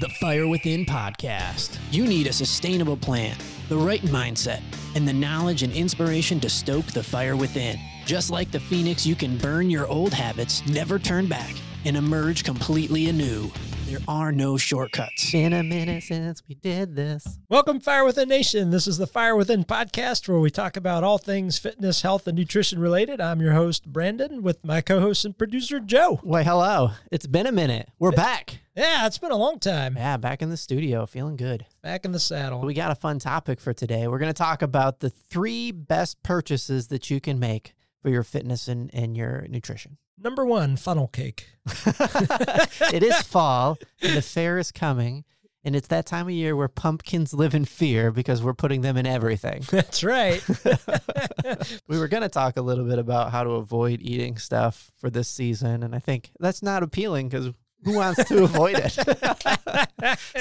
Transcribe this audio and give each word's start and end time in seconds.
the 0.00 0.08
Fire 0.08 0.48
Within 0.48 0.84
podcast. 0.84 1.78
You 1.92 2.04
need 2.04 2.26
a 2.26 2.32
sustainable 2.32 2.96
plan, 2.96 3.36
the 3.68 3.76
right 3.76 4.02
mindset, 4.02 4.60
and 4.96 5.06
the 5.06 5.12
knowledge 5.12 5.62
and 5.62 5.72
inspiration 5.72 6.40
to 6.40 6.50
stoke 6.50 6.86
the 6.86 7.02
fire 7.02 7.36
within. 7.36 7.78
Just 8.04 8.28
like 8.28 8.50
the 8.50 8.58
phoenix, 8.58 9.06
you 9.06 9.14
can 9.14 9.38
burn 9.38 9.70
your 9.70 9.86
old 9.86 10.12
habits, 10.12 10.66
never 10.66 10.98
turn 10.98 11.28
back, 11.28 11.54
and 11.84 11.96
emerge 11.96 12.42
completely 12.42 13.08
anew. 13.08 13.52
There 13.86 13.98
are 14.08 14.32
no 14.32 14.56
shortcuts. 14.56 15.30
Been 15.30 15.52
a 15.52 15.62
minute 15.62 16.04
since 16.04 16.42
we 16.48 16.54
did 16.54 16.96
this. 16.96 17.38
Welcome, 17.50 17.80
Fire 17.80 18.02
Within 18.02 18.30
Nation. 18.30 18.70
This 18.70 18.86
is 18.86 18.96
the 18.96 19.06
Fire 19.06 19.36
Within 19.36 19.62
podcast 19.62 20.26
where 20.26 20.38
we 20.38 20.50
talk 20.50 20.78
about 20.78 21.04
all 21.04 21.18
things 21.18 21.58
fitness, 21.58 22.00
health, 22.00 22.26
and 22.26 22.38
nutrition 22.38 22.78
related. 22.78 23.20
I'm 23.20 23.42
your 23.42 23.52
host, 23.52 23.84
Brandon, 23.92 24.42
with 24.42 24.64
my 24.64 24.80
co 24.80 25.00
host 25.00 25.26
and 25.26 25.36
producer, 25.36 25.80
Joe. 25.80 26.18
Why, 26.22 26.42
hello. 26.42 26.92
It's 27.12 27.26
been 27.26 27.46
a 27.46 27.52
minute. 27.52 27.90
We're 27.98 28.12
back. 28.12 28.60
Yeah, 28.74 29.06
it's 29.06 29.18
been 29.18 29.30
a 29.32 29.36
long 29.36 29.58
time. 29.58 29.96
Yeah, 29.96 30.16
back 30.16 30.40
in 30.40 30.48
the 30.48 30.56
studio, 30.56 31.04
feeling 31.04 31.36
good. 31.36 31.66
Back 31.82 32.06
in 32.06 32.12
the 32.12 32.20
saddle. 32.20 32.62
We 32.62 32.72
got 32.72 32.90
a 32.90 32.96
fun 32.96 33.18
topic 33.18 33.60
for 33.60 33.74
today. 33.74 34.08
We're 34.08 34.18
going 34.18 34.32
to 34.32 34.32
talk 34.32 34.62
about 34.62 35.00
the 35.00 35.10
three 35.10 35.72
best 35.72 36.22
purchases 36.22 36.88
that 36.88 37.10
you 37.10 37.20
can 37.20 37.38
make 37.38 37.74
for 38.00 38.08
your 38.08 38.22
fitness 38.22 38.66
and, 38.66 38.90
and 38.94 39.14
your 39.14 39.46
nutrition. 39.48 39.98
Number 40.24 40.46
one, 40.46 40.76
funnel 40.76 41.08
cake. 41.08 41.50
it 41.86 43.02
is 43.02 43.20
fall, 43.20 43.76
and 44.00 44.16
the 44.16 44.22
fair 44.22 44.58
is 44.58 44.72
coming. 44.72 45.24
And 45.66 45.76
it's 45.76 45.88
that 45.88 46.06
time 46.06 46.26
of 46.26 46.32
year 46.32 46.56
where 46.56 46.68
pumpkins 46.68 47.34
live 47.34 47.54
in 47.54 47.66
fear 47.66 48.10
because 48.10 48.42
we're 48.42 48.54
putting 48.54 48.80
them 48.80 48.96
in 48.96 49.06
everything. 49.06 49.62
That's 49.70 50.02
right. 50.02 50.42
we 51.88 51.98
were 51.98 52.08
going 52.08 52.22
to 52.22 52.28
talk 52.30 52.56
a 52.56 52.62
little 52.62 52.86
bit 52.86 52.98
about 52.98 53.32
how 53.32 53.44
to 53.44 53.50
avoid 53.50 54.00
eating 54.00 54.38
stuff 54.38 54.92
for 54.96 55.10
this 55.10 55.28
season. 55.28 55.82
And 55.82 55.94
I 55.94 55.98
think 55.98 56.30
that's 56.40 56.62
not 56.62 56.82
appealing 56.82 57.28
because 57.28 57.52
who 57.82 57.94
wants 57.94 58.24
to 58.24 58.44
avoid 58.44 58.76
it? 58.78 58.92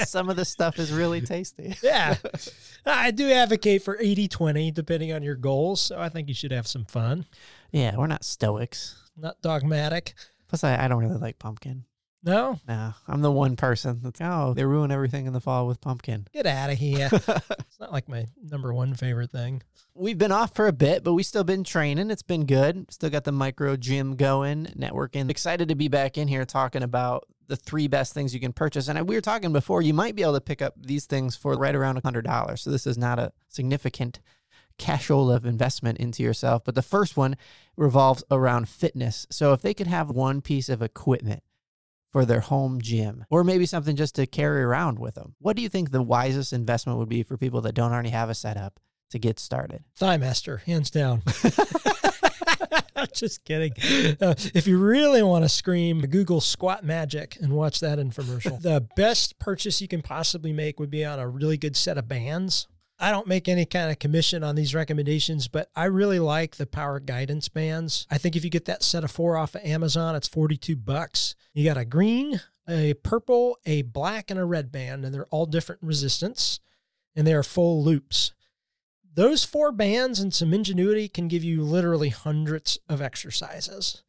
Some 0.07 0.29
of 0.29 0.35
the 0.35 0.45
stuff 0.45 0.77
is 0.77 0.91
really 0.91 1.21
tasty. 1.21 1.75
yeah. 1.81 2.15
I 2.85 3.11
do 3.11 3.31
advocate 3.31 3.81
for 3.81 3.97
80 3.99 4.27
20, 4.27 4.71
depending 4.71 5.13
on 5.13 5.23
your 5.23 5.35
goals. 5.35 5.81
So 5.81 5.99
I 5.99 6.09
think 6.09 6.27
you 6.27 6.33
should 6.33 6.51
have 6.51 6.67
some 6.67 6.85
fun. 6.85 7.25
Yeah, 7.71 7.95
we're 7.97 8.07
not 8.07 8.25
stoics. 8.25 9.02
Not 9.15 9.41
dogmatic. 9.41 10.13
Plus, 10.47 10.63
I, 10.63 10.85
I 10.85 10.87
don't 10.87 10.99
really 10.99 11.19
like 11.19 11.39
pumpkin. 11.39 11.85
No? 12.23 12.57
No, 12.67 12.93
I'm 13.07 13.21
the 13.21 13.31
one 13.31 13.57
person 13.57 13.99
that's, 14.01 14.21
oh, 14.21 14.53
they 14.53 14.63
ruin 14.63 14.91
everything 14.91 15.25
in 15.25 15.33
the 15.33 15.41
fall 15.41 15.67
with 15.67 15.81
pumpkin. 15.81 16.27
Get 16.31 16.45
out 16.45 16.69
of 16.69 16.77
here. 16.77 17.09
it's 17.11 17.79
not 17.79 17.91
like 17.91 18.07
my 18.07 18.27
number 18.41 18.73
one 18.73 18.93
favorite 18.93 19.29
thing. 19.31 19.61
We've 19.93 20.17
been 20.17 20.31
off 20.31 20.55
for 20.55 20.67
a 20.67 20.73
bit, 20.73 21.03
but 21.03 21.13
we 21.13 21.23
still 21.23 21.43
been 21.43 21.65
training. 21.65 22.09
It's 22.11 22.23
been 22.23 22.45
good. 22.45 22.89
Still 22.91 23.09
got 23.09 23.25
the 23.25 23.33
micro 23.33 23.75
gym 23.75 24.15
going, 24.15 24.67
networking. 24.77 25.29
Excited 25.29 25.67
to 25.67 25.75
be 25.75 25.89
back 25.89 26.17
in 26.17 26.29
here 26.29 26.45
talking 26.45 26.81
about 26.81 27.27
the 27.47 27.57
three 27.57 27.87
best 27.87 28.13
things 28.13 28.33
you 28.33 28.39
can 28.39 28.53
purchase. 28.53 28.87
And 28.87 29.07
we 29.07 29.15
were 29.15 29.21
talking 29.21 29.51
before, 29.51 29.81
you 29.81 29.93
might 29.93 30.15
be 30.15 30.21
able 30.21 30.33
to 30.33 30.41
pick 30.41 30.61
up 30.61 30.75
these 30.79 31.05
things 31.05 31.35
for 31.35 31.55
right 31.55 31.75
around 31.75 31.97
a 31.97 32.01
$100. 32.01 32.57
So 32.57 32.71
this 32.71 32.87
is 32.87 32.97
not 32.97 33.19
a 33.19 33.33
significant 33.49 34.21
cashola 34.77 35.35
of 35.35 35.45
investment 35.45 35.97
into 35.97 36.23
yourself. 36.23 36.63
But 36.63 36.75
the 36.75 36.81
first 36.81 37.17
one 37.17 37.35
revolves 37.77 38.23
around 38.29 38.69
fitness. 38.69 39.27
So 39.29 39.53
if 39.53 39.61
they 39.61 39.73
could 39.73 39.87
have 39.87 40.09
one 40.09 40.41
piece 40.41 40.69
of 40.69 40.81
equipment 40.81 41.43
for 42.11 42.25
their 42.25 42.41
home 42.41 42.81
gym 42.81 43.25
or 43.29 43.43
maybe 43.43 43.65
something 43.65 43.95
just 43.95 44.15
to 44.15 44.25
carry 44.25 44.61
around 44.61 44.99
with 44.99 45.15
them, 45.15 45.35
what 45.39 45.55
do 45.55 45.61
you 45.61 45.69
think 45.69 45.91
the 45.91 46.01
wisest 46.01 46.53
investment 46.53 46.99
would 46.99 47.09
be 47.09 47.23
for 47.23 47.37
people 47.37 47.61
that 47.61 47.73
don't 47.73 47.91
already 47.91 48.09
have 48.09 48.29
a 48.29 48.35
setup 48.35 48.79
to 49.09 49.19
get 49.19 49.39
started? 49.39 49.83
Thighmaster, 49.99 50.61
hands 50.61 50.89
down. 50.89 51.23
Just 53.13 53.43
kidding. 53.45 53.73
Uh, 54.21 54.35
if 54.53 54.67
you 54.67 54.77
really 54.77 55.23
want 55.23 55.43
to 55.45 55.49
scream, 55.49 56.01
Google 56.01 56.41
squat 56.41 56.83
magic 56.83 57.37
and 57.41 57.53
watch 57.53 57.79
that 57.79 57.99
infomercial. 57.99 58.61
the 58.61 58.87
best 58.95 59.39
purchase 59.39 59.81
you 59.81 59.87
can 59.87 60.01
possibly 60.01 60.53
make 60.53 60.79
would 60.79 60.89
be 60.89 61.03
on 61.03 61.19
a 61.19 61.27
really 61.27 61.57
good 61.57 61.75
set 61.75 61.97
of 61.97 62.07
bands. 62.07 62.67
I 63.03 63.11
don't 63.11 63.27
make 63.27 63.49
any 63.49 63.65
kind 63.65 63.91
of 63.91 63.99
commission 63.99 64.45
on 64.45 64.55
these 64.55 64.73
recommendations, 64.73 65.49
but 65.49 65.69
I 65.75 65.85
really 65.85 66.19
like 66.19 66.55
the 66.55 66.65
power 66.65 67.01
guidance 67.01 67.49
bands. 67.49 68.07
I 68.09 68.17
think 68.17 68.37
if 68.37 68.45
you 68.45 68.49
get 68.49 68.63
that 68.63 68.81
set 68.81 69.03
of 69.03 69.11
four 69.11 69.35
off 69.35 69.55
of 69.55 69.61
Amazon, 69.65 70.15
it's 70.15 70.29
42 70.29 70.77
bucks. 70.77 71.35
You 71.53 71.65
got 71.65 71.75
a 71.75 71.83
green, 71.83 72.39
a 72.65 72.93
purple, 72.93 73.57
a 73.65 73.81
black, 73.81 74.31
and 74.31 74.39
a 74.39 74.45
red 74.45 74.71
band, 74.71 75.03
and 75.03 75.13
they're 75.13 75.25
all 75.31 75.45
different 75.45 75.81
resistance 75.83 76.61
and 77.13 77.27
they 77.27 77.33
are 77.33 77.43
full 77.43 77.83
loops. 77.83 78.31
Those 79.13 79.43
four 79.43 79.73
bands 79.73 80.21
and 80.21 80.33
some 80.33 80.53
ingenuity 80.53 81.09
can 81.09 81.27
give 81.27 81.43
you 81.43 81.61
literally 81.61 82.07
hundreds 82.07 82.79
of 82.87 83.01
exercises. 83.01 84.01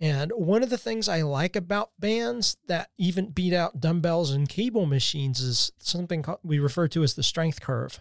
And 0.00 0.32
one 0.32 0.64
of 0.64 0.70
the 0.70 0.78
things 0.78 1.08
I 1.08 1.22
like 1.22 1.54
about 1.54 1.92
bands 1.96 2.56
that 2.66 2.90
even 2.98 3.30
beat 3.30 3.54
out 3.54 3.78
dumbbells 3.78 4.32
and 4.32 4.48
cable 4.48 4.84
machines 4.84 5.38
is 5.38 5.70
something 5.78 6.24
we 6.42 6.58
refer 6.58 6.88
to 6.88 7.04
as 7.04 7.14
the 7.14 7.22
strength 7.22 7.60
curve. 7.60 8.00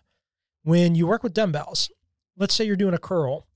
When 0.64 0.96
you 0.96 1.08
work 1.08 1.24
with 1.24 1.34
dumbbells, 1.34 1.90
let's 2.38 2.54
say 2.54 2.66
you're 2.66 2.76
doing 2.76 2.94
a 2.94 3.00
curl, 3.00 3.48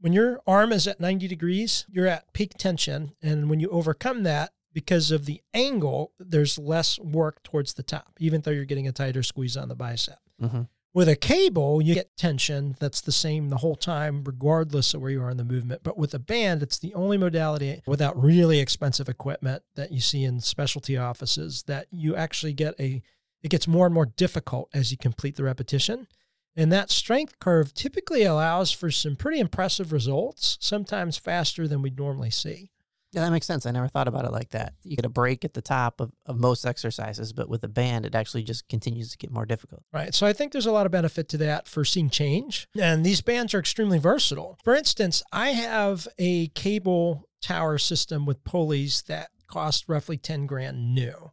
when 0.00 0.12
your 0.12 0.40
arm 0.46 0.72
is 0.72 0.86
at 0.86 1.00
90 1.00 1.28
degrees, 1.28 1.86
you're 1.88 2.06
at 2.06 2.32
peak 2.32 2.54
tension. 2.58 3.12
And 3.22 3.48
when 3.48 3.60
you 3.60 3.68
overcome 3.70 4.24
that, 4.24 4.52
because 4.72 5.10
of 5.10 5.26
the 5.26 5.42
angle, 5.54 6.12
there's 6.18 6.58
less 6.58 6.98
work 6.98 7.42
towards 7.42 7.74
the 7.74 7.82
top, 7.82 8.14
even 8.18 8.40
though 8.40 8.50
you're 8.50 8.64
getting 8.64 8.88
a 8.88 8.92
tighter 8.92 9.22
squeeze 9.22 9.56
on 9.56 9.68
the 9.68 9.74
bicep. 9.74 10.18
Mm-hmm. 10.40 10.62
With 10.94 11.08
a 11.08 11.16
cable, 11.16 11.80
you 11.80 11.94
get 11.94 12.16
tension 12.16 12.76
that's 12.78 13.00
the 13.00 13.12
same 13.12 13.48
the 13.48 13.58
whole 13.58 13.76
time, 13.76 14.24
regardless 14.24 14.92
of 14.92 15.00
where 15.00 15.10
you 15.10 15.22
are 15.22 15.30
in 15.30 15.38
the 15.38 15.44
movement. 15.44 15.82
But 15.82 15.96
with 15.96 16.12
a 16.12 16.18
band, 16.18 16.62
it's 16.62 16.78
the 16.78 16.92
only 16.94 17.16
modality 17.16 17.82
without 17.86 18.20
really 18.20 18.58
expensive 18.58 19.08
equipment 19.08 19.62
that 19.74 19.90
you 19.90 20.00
see 20.00 20.24
in 20.24 20.40
specialty 20.40 20.98
offices 20.98 21.62
that 21.66 21.86
you 21.90 22.14
actually 22.14 22.52
get 22.52 22.74
a, 22.78 23.02
it 23.42 23.48
gets 23.48 23.66
more 23.66 23.86
and 23.86 23.94
more 23.94 24.04
difficult 24.04 24.68
as 24.74 24.90
you 24.90 24.98
complete 24.98 25.36
the 25.36 25.44
repetition. 25.44 26.08
And 26.56 26.70
that 26.72 26.90
strength 26.90 27.38
curve 27.38 27.72
typically 27.72 28.24
allows 28.24 28.72
for 28.72 28.90
some 28.90 29.16
pretty 29.16 29.38
impressive 29.38 29.92
results, 29.92 30.58
sometimes 30.60 31.16
faster 31.16 31.66
than 31.66 31.82
we'd 31.82 31.98
normally 31.98 32.30
see. 32.30 32.70
Yeah, 33.12 33.22
that 33.22 33.30
makes 33.30 33.46
sense. 33.46 33.66
I 33.66 33.72
never 33.72 33.88
thought 33.88 34.08
about 34.08 34.24
it 34.24 34.32
like 34.32 34.50
that. 34.50 34.72
You 34.84 34.96
get 34.96 35.04
a 35.04 35.10
break 35.10 35.44
at 35.44 35.52
the 35.52 35.60
top 35.60 36.00
of, 36.00 36.12
of 36.24 36.38
most 36.38 36.64
exercises, 36.64 37.34
but 37.34 37.48
with 37.48 37.62
a 37.62 37.68
band, 37.68 38.06
it 38.06 38.14
actually 38.14 38.42
just 38.42 38.68
continues 38.68 39.10
to 39.10 39.18
get 39.18 39.30
more 39.30 39.44
difficult. 39.44 39.82
Right. 39.92 40.14
So 40.14 40.26
I 40.26 40.32
think 40.32 40.52
there's 40.52 40.66
a 40.66 40.72
lot 40.72 40.86
of 40.86 40.92
benefit 40.92 41.28
to 41.30 41.36
that 41.38 41.68
for 41.68 41.84
seeing 41.84 42.08
change. 42.08 42.68
And 42.78 43.04
these 43.04 43.20
bands 43.20 43.52
are 43.52 43.58
extremely 43.58 43.98
versatile. 43.98 44.58
For 44.64 44.74
instance, 44.74 45.22
I 45.30 45.50
have 45.50 46.08
a 46.18 46.48
cable 46.48 47.28
tower 47.42 47.76
system 47.76 48.24
with 48.24 48.44
pulleys 48.44 49.02
that 49.08 49.28
cost 49.46 49.84
roughly 49.88 50.16
10 50.16 50.46
grand 50.46 50.94
new. 50.94 51.32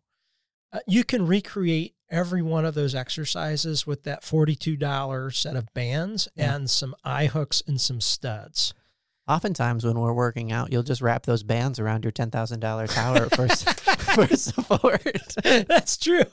Uh, 0.71 0.79
you 0.87 1.03
can 1.03 1.25
recreate 1.25 1.95
every 2.09 2.41
one 2.41 2.65
of 2.65 2.73
those 2.75 2.95
exercises 2.95 3.87
with 3.87 4.03
that 4.03 4.23
$42 4.23 5.35
set 5.35 5.55
of 5.55 5.73
bands 5.73 6.27
yeah. 6.35 6.55
and 6.55 6.69
some 6.69 6.95
eye 7.03 7.27
hooks 7.27 7.63
and 7.67 7.79
some 7.79 8.01
studs 8.01 8.73
oftentimes 9.29 9.85
when 9.85 9.97
we're 9.99 10.11
working 10.11 10.51
out, 10.51 10.73
you'll 10.73 10.83
just 10.83 11.01
wrap 11.01 11.25
those 11.25 11.43
bands 11.43 11.79
around 11.79 12.03
your 12.03 12.11
ten 12.11 12.31
thousand 12.31 12.59
dollar 12.59 12.87
tower 12.87 13.29
for 14.27 14.35
support. 14.35 15.35
That's 15.43 15.97
true. 15.97 16.23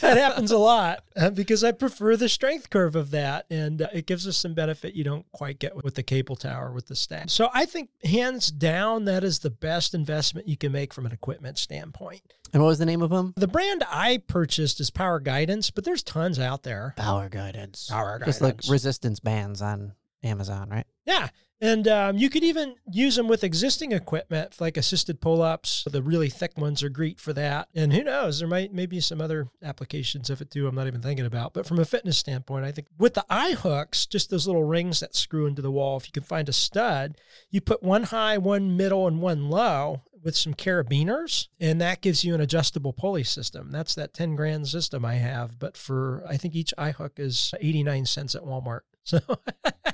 That 0.00 0.16
happens 0.16 0.50
a 0.50 0.58
lot 0.58 1.04
uh, 1.16 1.30
because 1.30 1.64
I 1.64 1.72
prefer 1.72 2.16
the 2.16 2.28
strength 2.28 2.70
curve 2.70 2.96
of 2.96 3.10
that, 3.10 3.46
and 3.50 3.82
uh, 3.82 3.88
it 3.92 4.06
gives 4.06 4.26
us 4.26 4.36
some 4.36 4.54
benefit 4.54 4.94
you 4.94 5.04
don't 5.04 5.30
quite 5.32 5.58
get 5.58 5.76
with 5.82 5.94
the 5.94 6.02
cable 6.02 6.36
tower 6.36 6.72
with 6.72 6.86
the 6.86 6.96
stack. 6.96 7.30
So 7.30 7.48
I 7.52 7.64
think 7.66 7.90
hands 8.04 8.50
down 8.50 9.04
that 9.06 9.24
is 9.24 9.40
the 9.40 9.50
best 9.50 9.94
investment 9.94 10.48
you 10.48 10.56
can 10.56 10.72
make 10.72 10.92
from 10.92 11.06
an 11.06 11.12
equipment 11.12 11.58
standpoint. 11.58 12.22
And 12.52 12.62
what 12.62 12.68
was 12.68 12.78
the 12.78 12.86
name 12.86 13.02
of 13.02 13.10
them? 13.10 13.32
The 13.36 13.48
brand 13.48 13.82
I 13.88 14.18
purchased 14.26 14.78
is 14.80 14.90
Power 14.90 15.20
Guidance, 15.20 15.70
but 15.70 15.84
there's 15.84 16.02
tons 16.02 16.38
out 16.38 16.64
there. 16.64 16.92
Power 16.96 17.28
Guidance. 17.28 17.88
Power 17.90 18.18
Guidance. 18.18 18.26
Just 18.26 18.42
like 18.42 18.60
resistance 18.68 19.20
bands 19.20 19.62
on 19.62 19.92
Amazon, 20.22 20.68
right? 20.68 20.86
Yeah. 21.06 21.28
And 21.62 21.86
um, 21.86 22.18
you 22.18 22.28
could 22.28 22.42
even 22.42 22.74
use 22.90 23.14
them 23.14 23.28
with 23.28 23.44
existing 23.44 23.92
equipment, 23.92 24.60
like 24.60 24.76
assisted 24.76 25.20
pull 25.20 25.42
ups. 25.42 25.84
The 25.88 26.02
really 26.02 26.28
thick 26.28 26.58
ones 26.58 26.82
are 26.82 26.88
great 26.88 27.20
for 27.20 27.32
that. 27.34 27.68
And 27.72 27.92
who 27.92 28.02
knows, 28.02 28.40
there 28.40 28.48
might 28.48 28.74
maybe 28.74 28.98
some 28.98 29.20
other 29.20 29.46
applications 29.62 30.28
of 30.28 30.40
it 30.40 30.50
too, 30.50 30.66
I'm 30.66 30.74
not 30.74 30.88
even 30.88 31.02
thinking 31.02 31.24
about. 31.24 31.54
But 31.54 31.64
from 31.64 31.78
a 31.78 31.84
fitness 31.84 32.18
standpoint, 32.18 32.64
I 32.64 32.72
think 32.72 32.88
with 32.98 33.14
the 33.14 33.24
eye 33.30 33.52
hooks, 33.52 34.06
just 34.06 34.28
those 34.28 34.48
little 34.48 34.64
rings 34.64 34.98
that 34.98 35.14
screw 35.14 35.46
into 35.46 35.62
the 35.62 35.70
wall, 35.70 35.96
if 35.96 36.06
you 36.08 36.12
can 36.12 36.24
find 36.24 36.48
a 36.48 36.52
stud, 36.52 37.16
you 37.48 37.60
put 37.60 37.80
one 37.80 38.02
high, 38.04 38.38
one 38.38 38.76
middle, 38.76 39.06
and 39.06 39.22
one 39.22 39.48
low 39.48 40.02
with 40.20 40.36
some 40.36 40.54
carabiners, 40.54 41.46
and 41.60 41.80
that 41.80 42.00
gives 42.00 42.24
you 42.24 42.34
an 42.34 42.40
adjustable 42.40 42.92
pulley 42.92 43.24
system. 43.24 43.70
That's 43.70 43.94
that 43.94 44.14
10 44.14 44.34
grand 44.34 44.66
system 44.66 45.04
I 45.04 45.14
have. 45.14 45.60
But 45.60 45.76
for, 45.76 46.24
I 46.28 46.36
think 46.36 46.56
each 46.56 46.74
eye 46.76 46.90
hook 46.90 47.14
is 47.18 47.54
89 47.60 48.06
cents 48.06 48.34
at 48.34 48.42
Walmart. 48.42 48.80
So 49.04 49.18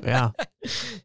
yeah, 0.03 0.33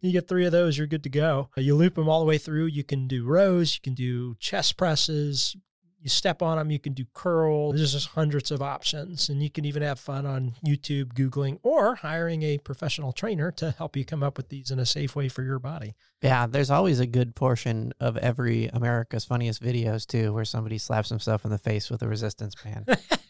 you 0.02 0.12
get 0.12 0.28
three 0.28 0.46
of 0.46 0.52
those, 0.52 0.78
you're 0.78 0.88
good 0.88 1.04
to 1.04 1.10
go. 1.10 1.50
Uh, 1.58 1.62
you 1.62 1.76
loop 1.76 1.96
them 1.96 2.10
all 2.10 2.20
the 2.20 2.26
way 2.26 2.38
through. 2.38 2.66
You 2.66 2.84
can 2.84 3.08
do 3.08 3.26
rows, 3.26 3.76
you 3.76 3.82
can 3.82 3.94
do 3.94 4.36
chest 4.40 4.78
presses. 4.78 5.56
You 6.00 6.10
step 6.10 6.42
on 6.42 6.58
them, 6.58 6.70
you 6.70 6.80
can 6.80 6.92
do 6.92 7.06
curl. 7.14 7.72
There's 7.72 7.94
just 7.94 8.10
hundreds 8.10 8.52
of 8.52 8.62
options, 8.62 9.30
and 9.30 9.42
you 9.42 9.50
can 9.50 9.64
even 9.64 9.82
have 9.82 9.98
fun 9.98 10.26
on 10.26 10.56
YouTube, 10.66 11.14
Googling, 11.14 11.60
or 11.64 11.96
hiring 11.96 12.44
a 12.44 12.58
professional 12.58 13.14
trainer 13.14 13.52
to 13.54 13.72
help 13.72 13.96
you 13.96 14.04
come 14.04 14.22
up 14.22 14.36
with 14.36 14.50
these 14.50 14.70
in 14.70 14.80
a 14.80 14.86
safe 14.86 15.16
way 15.16 15.30
for 15.30 15.44
your 15.44 15.60
body. 15.60 15.96
Yeah, 16.24 16.48
there's 16.48 16.72
always 16.72 17.02
a 17.02 17.06
good 17.06 17.36
portion 17.36 17.94
of 18.00 18.16
every 18.16 18.68
America's 18.68 19.26
Funniest 19.26 19.62
videos, 19.62 20.08
too, 20.08 20.34
where 20.34 20.46
somebody 20.46 20.78
slaps 20.78 21.10
himself 21.10 21.44
in 21.44 21.52
the 21.52 21.58
face 21.58 21.90
with 21.90 22.02
a 22.02 22.08
resistance 22.08 22.56
band. 22.56 22.98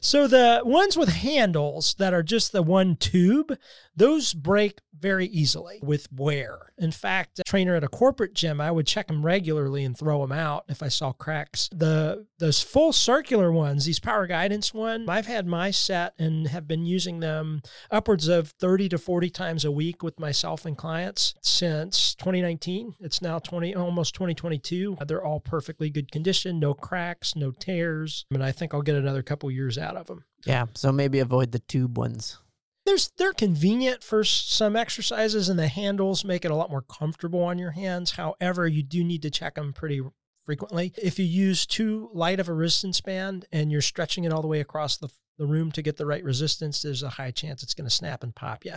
So 0.00 0.26
the 0.26 0.62
ones 0.64 0.96
with 0.96 1.08
handles 1.08 1.94
that 1.94 2.14
are 2.14 2.22
just 2.22 2.52
the 2.52 2.62
one 2.62 2.96
tube, 2.96 3.56
those 3.96 4.34
break 4.34 4.80
very 4.96 5.26
easily 5.26 5.80
with 5.82 6.10
wear. 6.12 6.72
In 6.78 6.92
fact, 6.92 7.38
a 7.38 7.42
trainer 7.42 7.74
at 7.74 7.84
a 7.84 7.88
corporate 7.88 8.34
gym, 8.34 8.60
I 8.60 8.70
would 8.70 8.86
check 8.86 9.08
them 9.08 9.24
regularly 9.24 9.84
and 9.84 9.96
throw 9.96 10.20
them 10.20 10.32
out 10.32 10.64
if 10.68 10.82
I 10.82 10.88
saw 10.88 11.12
cracks. 11.12 11.68
The 11.72 12.26
those 12.38 12.62
full 12.62 12.92
circular 12.92 13.50
ones, 13.50 13.86
these 13.86 13.98
power 13.98 14.26
guidance 14.26 14.74
one, 14.74 15.08
I've 15.08 15.26
had 15.26 15.46
my 15.46 15.70
set 15.70 16.14
and 16.18 16.48
have 16.48 16.68
been 16.68 16.84
using 16.84 17.20
them 17.20 17.62
upwards 17.90 18.28
of 18.28 18.50
30 18.50 18.90
to 18.90 18.98
40 18.98 19.30
times 19.30 19.64
a 19.64 19.70
week 19.70 20.02
with 20.02 20.20
myself 20.20 20.64
and 20.64 20.76
clients 20.76 21.34
since 21.40 22.13
2019. 22.14 22.94
It's 23.00 23.22
now 23.22 23.38
20 23.38 23.74
almost 23.74 24.14
2022. 24.14 24.98
They're 25.06 25.24
all 25.24 25.40
perfectly 25.40 25.90
good 25.90 26.10
condition, 26.10 26.58
no 26.58 26.74
cracks, 26.74 27.36
no 27.36 27.50
tears. 27.50 28.26
I 28.30 28.34
mean, 28.34 28.42
I 28.42 28.52
think 28.52 28.74
I'll 28.74 28.82
get 28.82 28.96
another 28.96 29.22
couple 29.22 29.50
years 29.50 29.78
out 29.78 29.96
of 29.96 30.06
them. 30.06 30.24
Yeah, 30.46 30.66
so 30.74 30.92
maybe 30.92 31.18
avoid 31.18 31.52
the 31.52 31.58
tube 31.60 31.96
ones. 31.98 32.38
There's 32.86 33.10
they're 33.16 33.32
convenient 33.32 34.02
for 34.02 34.24
some 34.24 34.76
exercises 34.76 35.48
and 35.48 35.58
the 35.58 35.68
handles 35.68 36.24
make 36.24 36.44
it 36.44 36.50
a 36.50 36.54
lot 36.54 36.70
more 36.70 36.82
comfortable 36.82 37.42
on 37.42 37.58
your 37.58 37.70
hands. 37.70 38.12
However, 38.12 38.66
you 38.68 38.82
do 38.82 39.02
need 39.02 39.22
to 39.22 39.30
check 39.30 39.54
them 39.54 39.72
pretty 39.72 40.02
frequently. 40.44 40.92
If 41.02 41.18
you 41.18 41.24
use 41.24 41.66
too 41.66 42.10
light 42.12 42.40
of 42.40 42.48
a 42.48 42.52
resistance 42.52 43.00
band 43.00 43.46
and 43.50 43.72
you're 43.72 43.80
stretching 43.80 44.24
it 44.24 44.32
all 44.32 44.42
the 44.42 44.48
way 44.48 44.60
across 44.60 44.98
the, 44.98 45.08
the 45.38 45.46
room 45.46 45.72
to 45.72 45.82
get 45.82 45.96
the 45.96 46.06
right 46.06 46.22
resistance, 46.22 46.82
there's 46.82 47.02
a 47.02 47.10
high 47.10 47.30
chance 47.30 47.62
it's 47.62 47.74
going 47.74 47.88
to 47.88 47.94
snap 47.94 48.22
and 48.22 48.34
pop 48.34 48.64
you. 48.64 48.74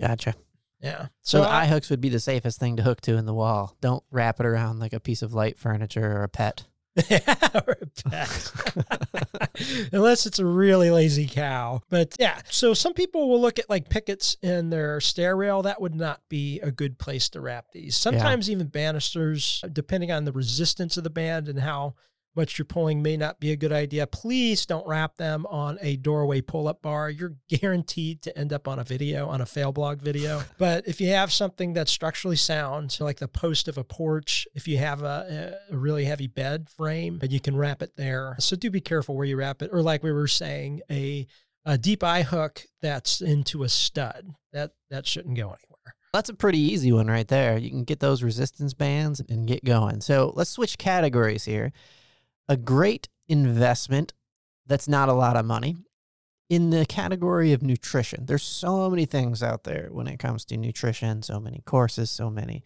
Gotcha. 0.00 0.34
Yeah. 0.82 1.06
So, 1.22 1.38
so 1.38 1.40
the 1.42 1.50
eye 1.50 1.66
hooks 1.66 1.90
would 1.90 2.00
be 2.00 2.08
the 2.08 2.20
safest 2.20 2.58
thing 2.58 2.76
to 2.76 2.82
hook 2.82 3.00
to 3.02 3.16
in 3.16 3.24
the 3.24 3.34
wall. 3.34 3.76
Don't 3.80 4.02
wrap 4.10 4.40
it 4.40 4.46
around 4.46 4.80
like 4.80 4.92
a 4.92 5.00
piece 5.00 5.22
of 5.22 5.32
light 5.32 5.58
furniture 5.58 6.18
or 6.18 6.24
a 6.24 6.28
pet. 6.28 6.64
or 7.10 7.78
a 7.80 8.10
pet. 8.10 8.52
Unless 9.92 10.26
it's 10.26 10.38
a 10.38 10.44
really 10.44 10.90
lazy 10.90 11.26
cow. 11.26 11.82
But 11.88 12.16
yeah, 12.18 12.40
so 12.50 12.74
some 12.74 12.94
people 12.94 13.30
will 13.30 13.40
look 13.40 13.58
at 13.58 13.70
like 13.70 13.88
pickets 13.88 14.36
in 14.42 14.70
their 14.70 15.00
stair 15.00 15.36
rail. 15.36 15.62
That 15.62 15.80
would 15.80 15.94
not 15.94 16.20
be 16.28 16.60
a 16.60 16.70
good 16.70 16.98
place 16.98 17.28
to 17.30 17.40
wrap 17.40 17.70
these. 17.72 17.96
Sometimes 17.96 18.48
yeah. 18.48 18.56
even 18.56 18.66
banisters, 18.66 19.64
depending 19.72 20.10
on 20.10 20.24
the 20.24 20.32
resistance 20.32 20.96
of 20.96 21.04
the 21.04 21.10
band 21.10 21.48
and 21.48 21.60
how 21.60 21.94
much 22.34 22.58
you're 22.58 22.66
pulling 22.66 23.02
may 23.02 23.16
not 23.16 23.40
be 23.40 23.52
a 23.52 23.56
good 23.56 23.72
idea. 23.72 24.06
Please 24.06 24.64
don't 24.64 24.86
wrap 24.86 25.16
them 25.16 25.46
on 25.46 25.78
a 25.80 25.96
doorway 25.96 26.40
pull 26.40 26.68
up 26.68 26.82
bar. 26.82 27.10
You're 27.10 27.34
guaranteed 27.48 28.22
to 28.22 28.36
end 28.38 28.52
up 28.52 28.66
on 28.66 28.78
a 28.78 28.84
video, 28.84 29.28
on 29.28 29.40
a 29.40 29.46
fail 29.46 29.72
blog 29.72 30.00
video. 30.00 30.42
but 30.58 30.86
if 30.86 31.00
you 31.00 31.08
have 31.08 31.32
something 31.32 31.72
that's 31.72 31.92
structurally 31.92 32.36
sound, 32.36 32.92
so 32.92 33.04
like 33.04 33.18
the 33.18 33.28
post 33.28 33.68
of 33.68 33.76
a 33.76 33.84
porch, 33.84 34.46
if 34.54 34.66
you 34.66 34.78
have 34.78 35.02
a, 35.02 35.58
a 35.70 35.76
really 35.76 36.04
heavy 36.04 36.26
bed 36.26 36.68
frame, 36.70 37.20
you 37.28 37.40
can 37.40 37.56
wrap 37.56 37.82
it 37.82 37.96
there. 37.96 38.36
So 38.38 38.56
do 38.56 38.70
be 38.70 38.80
careful 38.80 39.16
where 39.16 39.26
you 39.26 39.36
wrap 39.36 39.62
it. 39.62 39.70
Or 39.72 39.82
like 39.82 40.02
we 40.02 40.12
were 40.12 40.28
saying, 40.28 40.80
a 40.90 41.26
a 41.64 41.78
deep 41.78 42.02
eye 42.02 42.22
hook 42.22 42.64
that's 42.80 43.20
into 43.20 43.62
a 43.62 43.68
stud. 43.68 44.34
That 44.52 44.72
that 44.90 45.06
shouldn't 45.06 45.36
go 45.36 45.44
anywhere. 45.44 45.96
That's 46.12 46.28
a 46.28 46.34
pretty 46.34 46.58
easy 46.58 46.92
one 46.92 47.06
right 47.06 47.26
there. 47.26 47.56
You 47.56 47.70
can 47.70 47.84
get 47.84 48.00
those 48.00 48.22
resistance 48.22 48.74
bands 48.74 49.22
and 49.26 49.46
get 49.46 49.64
going. 49.64 50.02
So 50.02 50.32
let's 50.36 50.50
switch 50.50 50.76
categories 50.76 51.44
here 51.44 51.72
a 52.48 52.56
great 52.56 53.08
investment 53.28 54.12
that's 54.66 54.88
not 54.88 55.08
a 55.08 55.14
lot 55.14 55.36
of 55.36 55.44
money 55.44 55.76
in 56.48 56.70
the 56.70 56.84
category 56.84 57.52
of 57.52 57.62
nutrition. 57.62 58.26
There's 58.26 58.42
so 58.42 58.90
many 58.90 59.06
things 59.06 59.42
out 59.42 59.64
there 59.64 59.88
when 59.90 60.06
it 60.06 60.18
comes 60.18 60.44
to 60.46 60.56
nutrition, 60.56 61.22
so 61.22 61.40
many 61.40 61.62
courses, 61.64 62.10
so 62.10 62.28
many 62.30 62.62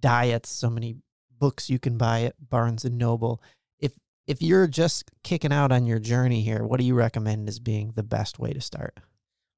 diets, 0.00 0.48
so 0.48 0.70
many 0.70 0.96
books 1.38 1.68
you 1.68 1.78
can 1.78 1.98
buy 1.98 2.22
at 2.22 2.48
Barnes 2.48 2.84
and 2.84 2.96
Noble. 2.96 3.42
If 3.78 3.92
if 4.26 4.40
you're 4.42 4.66
just 4.66 5.10
kicking 5.22 5.52
out 5.52 5.72
on 5.72 5.86
your 5.86 5.98
journey 5.98 6.42
here, 6.42 6.64
what 6.64 6.80
do 6.80 6.86
you 6.86 6.94
recommend 6.94 7.48
as 7.48 7.58
being 7.58 7.92
the 7.94 8.02
best 8.02 8.38
way 8.38 8.52
to 8.52 8.60
start? 8.60 8.98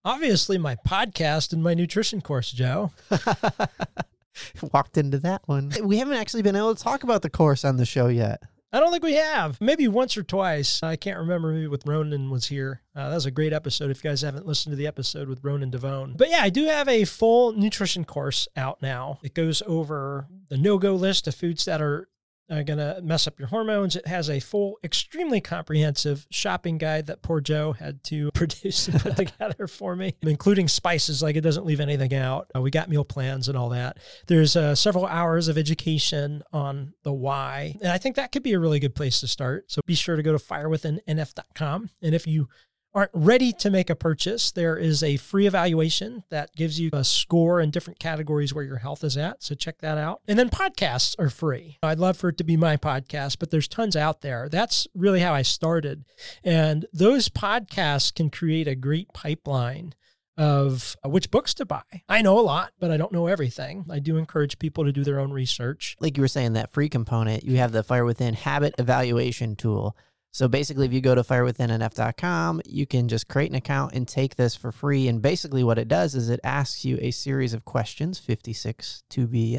Obviously, 0.04 0.58
my 0.58 0.76
podcast 0.76 1.52
and 1.52 1.62
my 1.62 1.74
nutrition 1.74 2.20
course, 2.20 2.50
Joe. 2.50 2.90
Walked 4.72 4.96
into 4.96 5.18
that 5.18 5.42
one. 5.46 5.72
We 5.82 5.98
haven't 5.98 6.16
actually 6.16 6.42
been 6.42 6.56
able 6.56 6.74
to 6.74 6.82
talk 6.82 7.02
about 7.04 7.22
the 7.22 7.30
course 7.30 7.64
on 7.64 7.76
the 7.76 7.84
show 7.84 8.08
yet. 8.08 8.42
I 8.72 8.78
don't 8.78 8.92
think 8.92 9.02
we 9.02 9.14
have. 9.14 9.60
Maybe 9.60 9.88
once 9.88 10.16
or 10.16 10.22
twice. 10.22 10.80
I 10.82 10.94
can't 10.94 11.18
remember. 11.18 11.52
Maybe 11.52 11.66
with 11.66 11.86
Ronan 11.86 12.30
was 12.30 12.46
here. 12.46 12.82
Uh, 12.94 13.08
that 13.08 13.14
was 13.16 13.26
a 13.26 13.30
great 13.32 13.52
episode. 13.52 13.90
If 13.90 14.04
you 14.04 14.10
guys 14.10 14.22
haven't 14.22 14.46
listened 14.46 14.72
to 14.72 14.76
the 14.76 14.86
episode 14.86 15.28
with 15.28 15.42
Ronan 15.42 15.72
Devone, 15.72 16.16
but 16.16 16.30
yeah, 16.30 16.42
I 16.42 16.50
do 16.50 16.66
have 16.66 16.88
a 16.88 17.04
full 17.04 17.52
nutrition 17.52 18.04
course 18.04 18.46
out 18.56 18.80
now. 18.80 19.18
It 19.22 19.34
goes 19.34 19.62
over 19.66 20.28
the 20.48 20.56
no-go 20.56 20.94
list 20.94 21.26
of 21.26 21.34
foods 21.34 21.64
that 21.64 21.80
are 21.82 22.08
going 22.50 22.78
to 22.78 23.00
mess 23.02 23.26
up 23.26 23.38
your 23.38 23.48
hormones. 23.48 23.96
It 23.96 24.06
has 24.06 24.28
a 24.28 24.40
full, 24.40 24.78
extremely 24.82 25.40
comprehensive 25.40 26.26
shopping 26.30 26.78
guide 26.78 27.06
that 27.06 27.22
poor 27.22 27.40
Joe 27.40 27.72
had 27.72 28.02
to 28.04 28.30
produce 28.34 28.88
and 28.88 29.00
put 29.00 29.16
together 29.16 29.66
for 29.66 29.96
me, 29.96 30.14
including 30.22 30.68
spices. 30.68 31.22
Like 31.22 31.36
it 31.36 31.42
doesn't 31.42 31.64
leave 31.64 31.80
anything 31.80 32.14
out. 32.14 32.50
Uh, 32.54 32.60
we 32.60 32.70
got 32.70 32.88
meal 32.88 33.04
plans 33.04 33.48
and 33.48 33.56
all 33.56 33.70
that. 33.70 33.98
There's 34.26 34.56
uh, 34.56 34.74
several 34.74 35.06
hours 35.06 35.48
of 35.48 35.56
education 35.56 36.42
on 36.52 36.94
the 37.02 37.12
why. 37.12 37.76
And 37.80 37.90
I 37.90 37.98
think 37.98 38.16
that 38.16 38.32
could 38.32 38.42
be 38.42 38.52
a 38.52 38.58
really 38.58 38.80
good 38.80 38.94
place 38.94 39.20
to 39.20 39.28
start. 39.28 39.70
So 39.70 39.80
be 39.86 39.94
sure 39.94 40.16
to 40.16 40.22
go 40.22 40.32
to 40.32 40.38
firewithinnf.com. 40.38 41.90
And 42.02 42.14
if 42.14 42.26
you 42.26 42.48
aren't 42.94 43.10
ready 43.14 43.52
to 43.52 43.70
make 43.70 43.90
a 43.90 43.94
purchase, 43.94 44.50
there 44.50 44.76
is 44.76 45.02
a 45.02 45.16
free 45.16 45.46
evaluation 45.46 46.24
that 46.30 46.54
gives 46.56 46.80
you 46.80 46.90
a 46.92 47.04
score 47.04 47.60
in 47.60 47.70
different 47.70 47.98
categories 47.98 48.52
where 48.52 48.64
your 48.64 48.78
health 48.78 49.04
is 49.04 49.16
at. 49.16 49.42
So 49.42 49.54
check 49.54 49.78
that 49.78 49.98
out. 49.98 50.20
And 50.26 50.38
then 50.38 50.50
podcasts 50.50 51.14
are 51.18 51.30
free. 51.30 51.78
I'd 51.82 51.98
love 51.98 52.16
for 52.16 52.30
it 52.30 52.38
to 52.38 52.44
be 52.44 52.56
my 52.56 52.76
podcast, 52.76 53.38
but 53.38 53.50
there's 53.50 53.68
tons 53.68 53.96
out 53.96 54.20
there. 54.22 54.48
That's 54.48 54.86
really 54.94 55.20
how 55.20 55.34
I 55.34 55.42
started. 55.42 56.04
And 56.42 56.86
those 56.92 57.28
podcasts 57.28 58.14
can 58.14 58.30
create 58.30 58.68
a 58.68 58.74
great 58.74 59.12
pipeline 59.12 59.94
of 60.36 60.96
uh, 61.04 61.08
which 61.10 61.30
books 61.30 61.52
to 61.52 61.66
buy. 61.66 61.82
I 62.08 62.22
know 62.22 62.38
a 62.38 62.40
lot, 62.40 62.72
but 62.80 62.90
I 62.90 62.96
don't 62.96 63.12
know 63.12 63.26
everything. 63.26 63.84
I 63.90 63.98
do 63.98 64.16
encourage 64.16 64.58
people 64.58 64.84
to 64.84 64.92
do 64.92 65.04
their 65.04 65.20
own 65.20 65.32
research. 65.32 65.96
Like 66.00 66.16
you 66.16 66.22
were 66.22 66.28
saying, 66.28 66.54
that 66.54 66.72
free 66.72 66.88
component, 66.88 67.44
you 67.44 67.58
have 67.58 67.72
the 67.72 67.82
Fire 67.82 68.06
Within 68.06 68.32
habit 68.32 68.74
evaluation 68.78 69.54
tool 69.54 69.96
so 70.32 70.46
basically, 70.46 70.86
if 70.86 70.92
you 70.92 71.00
go 71.00 71.14
to 71.14 71.22
firewithinnf.com, 71.22 72.62
you 72.64 72.86
can 72.86 73.08
just 73.08 73.26
create 73.26 73.50
an 73.50 73.56
account 73.56 73.94
and 73.94 74.06
take 74.06 74.36
this 74.36 74.54
for 74.54 74.70
free. 74.70 75.08
And 75.08 75.20
basically, 75.20 75.64
what 75.64 75.78
it 75.78 75.88
does 75.88 76.14
is 76.14 76.30
it 76.30 76.40
asks 76.44 76.84
you 76.84 76.98
a 77.00 77.10
series 77.10 77.52
of 77.52 77.64
questions, 77.64 78.18
56 78.18 79.02
to 79.10 79.26
be 79.26 79.58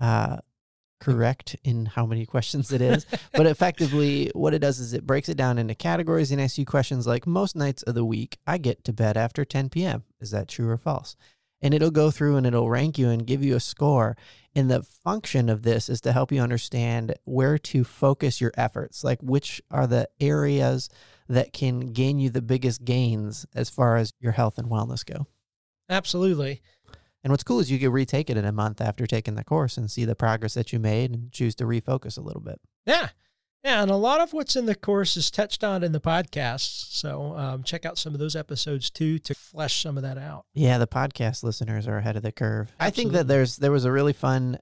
uh, 0.00 0.38
correct 1.00 1.56
in 1.64 1.86
how 1.86 2.06
many 2.06 2.26
questions 2.26 2.72
it 2.72 2.80
is. 2.80 3.06
but 3.32 3.46
effectively, 3.46 4.30
what 4.34 4.54
it 4.54 4.60
does 4.60 4.78
is 4.78 4.94
it 4.94 5.04
breaks 5.04 5.28
it 5.28 5.36
down 5.36 5.58
into 5.58 5.74
categories 5.74 6.30
and 6.30 6.40
asks 6.40 6.58
you 6.58 6.66
questions 6.66 7.06
like 7.06 7.26
most 7.26 7.56
nights 7.56 7.82
of 7.82 7.96
the 7.96 8.04
week, 8.04 8.38
I 8.46 8.58
get 8.58 8.84
to 8.84 8.92
bed 8.92 9.16
after 9.16 9.44
10 9.44 9.68
p.m. 9.68 10.04
Is 10.20 10.30
that 10.30 10.46
true 10.46 10.68
or 10.68 10.78
false? 10.78 11.16
And 11.60 11.74
it'll 11.74 11.90
go 11.90 12.10
through 12.10 12.36
and 12.36 12.46
it'll 12.46 12.70
rank 12.70 12.98
you 12.98 13.08
and 13.08 13.26
give 13.26 13.42
you 13.42 13.56
a 13.56 13.60
score. 13.60 14.16
And 14.54 14.70
the 14.70 14.82
function 14.82 15.48
of 15.48 15.62
this 15.62 15.88
is 15.88 16.00
to 16.02 16.12
help 16.12 16.32
you 16.32 16.40
understand 16.40 17.14
where 17.24 17.58
to 17.58 17.84
focus 17.84 18.40
your 18.40 18.52
efforts, 18.56 19.02
like 19.04 19.20
which 19.22 19.60
are 19.70 19.86
the 19.86 20.08
areas 20.20 20.88
that 21.28 21.52
can 21.52 21.92
gain 21.92 22.18
you 22.18 22.30
the 22.30 22.42
biggest 22.42 22.84
gains 22.84 23.46
as 23.54 23.70
far 23.70 23.96
as 23.96 24.12
your 24.20 24.32
health 24.32 24.58
and 24.58 24.68
wellness 24.68 25.04
go. 25.04 25.26
Absolutely. 25.88 26.62
And 27.22 27.32
what's 27.32 27.44
cool 27.44 27.60
is 27.60 27.70
you 27.70 27.78
can 27.78 27.90
retake 27.90 28.30
it 28.30 28.36
in 28.36 28.44
a 28.44 28.52
month 28.52 28.80
after 28.80 29.06
taking 29.06 29.34
the 29.34 29.44
course 29.44 29.76
and 29.76 29.90
see 29.90 30.04
the 30.04 30.14
progress 30.14 30.54
that 30.54 30.72
you 30.72 30.78
made 30.78 31.10
and 31.12 31.32
choose 31.32 31.54
to 31.56 31.64
refocus 31.64 32.16
a 32.16 32.22
little 32.22 32.40
bit. 32.40 32.60
Yeah. 32.86 33.08
Yeah, 33.64 33.82
and 33.82 33.90
a 33.90 33.96
lot 33.96 34.20
of 34.20 34.32
what's 34.32 34.54
in 34.54 34.66
the 34.66 34.74
course 34.74 35.16
is 35.16 35.30
touched 35.30 35.64
on 35.64 35.82
in 35.82 35.92
the 35.92 36.00
podcasts. 36.00 36.92
So 36.92 37.36
um, 37.36 37.62
check 37.64 37.84
out 37.84 37.98
some 37.98 38.14
of 38.14 38.20
those 38.20 38.36
episodes 38.36 38.88
too 38.88 39.18
to 39.20 39.34
flesh 39.34 39.82
some 39.82 39.96
of 39.96 40.02
that 40.04 40.16
out. 40.16 40.44
Yeah, 40.54 40.78
the 40.78 40.86
podcast 40.86 41.42
listeners 41.42 41.88
are 41.88 41.98
ahead 41.98 42.16
of 42.16 42.22
the 42.22 42.32
curve. 42.32 42.72
Absolutely. 42.78 42.86
I 42.86 42.90
think 42.90 43.12
that 43.12 43.28
there's 43.28 43.56
there 43.56 43.72
was 43.72 43.84
a 43.84 43.92
really 43.92 44.12
fun 44.12 44.58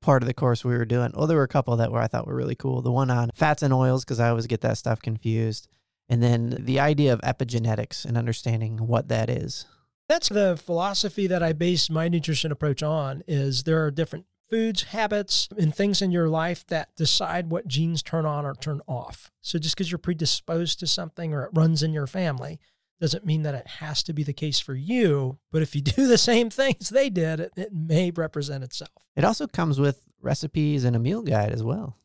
part 0.00 0.22
of 0.22 0.28
the 0.28 0.34
course 0.34 0.64
we 0.64 0.76
were 0.76 0.84
doing. 0.84 1.12
Well, 1.14 1.26
there 1.26 1.36
were 1.36 1.42
a 1.42 1.48
couple 1.48 1.76
that 1.76 1.90
were 1.90 2.00
I 2.00 2.06
thought 2.06 2.26
were 2.26 2.34
really 2.34 2.54
cool. 2.54 2.80
The 2.80 2.92
one 2.92 3.10
on 3.10 3.30
fats 3.34 3.62
and 3.62 3.74
oils 3.74 4.04
because 4.04 4.20
I 4.20 4.28
always 4.28 4.46
get 4.46 4.60
that 4.60 4.78
stuff 4.78 5.02
confused, 5.02 5.68
and 6.08 6.22
then 6.22 6.56
the 6.60 6.78
idea 6.80 7.12
of 7.12 7.20
epigenetics 7.22 8.04
and 8.04 8.16
understanding 8.16 8.86
what 8.86 9.08
that 9.08 9.28
is. 9.28 9.66
That's 10.08 10.28
the 10.28 10.56
philosophy 10.56 11.28
that 11.28 11.42
I 11.42 11.52
base 11.52 11.88
my 11.88 12.08
nutrition 12.08 12.50
approach 12.50 12.82
on. 12.82 13.22
Is 13.28 13.62
there 13.64 13.84
are 13.84 13.90
different 13.90 14.26
foods, 14.50 14.82
habits, 14.84 15.48
and 15.56 15.74
things 15.74 16.02
in 16.02 16.10
your 16.10 16.28
life 16.28 16.66
that 16.66 16.94
decide 16.96 17.50
what 17.50 17.68
genes 17.68 18.02
turn 18.02 18.26
on 18.26 18.44
or 18.44 18.54
turn 18.54 18.80
off. 18.86 19.30
So 19.40 19.58
just 19.58 19.76
because 19.76 19.90
you're 19.90 19.98
predisposed 19.98 20.80
to 20.80 20.86
something 20.86 21.32
or 21.32 21.44
it 21.44 21.50
runs 21.54 21.82
in 21.82 21.92
your 21.92 22.06
family 22.08 22.58
doesn't 23.00 23.24
mean 23.24 23.42
that 23.42 23.54
it 23.54 23.66
has 23.66 24.02
to 24.02 24.12
be 24.12 24.22
the 24.22 24.32
case 24.32 24.60
for 24.60 24.74
you. 24.74 25.38
But 25.50 25.62
if 25.62 25.74
you 25.74 25.80
do 25.82 26.06
the 26.06 26.18
same 26.18 26.50
things 26.50 26.90
they 26.90 27.08
did, 27.08 27.40
it, 27.40 27.52
it 27.56 27.72
may 27.72 28.10
represent 28.10 28.64
itself. 28.64 28.90
It 29.16 29.24
also 29.24 29.46
comes 29.46 29.80
with 29.80 30.02
recipes 30.20 30.84
and 30.84 30.94
a 30.94 30.98
meal 30.98 31.22
guide 31.22 31.52
as 31.52 31.62
well. 31.62 31.96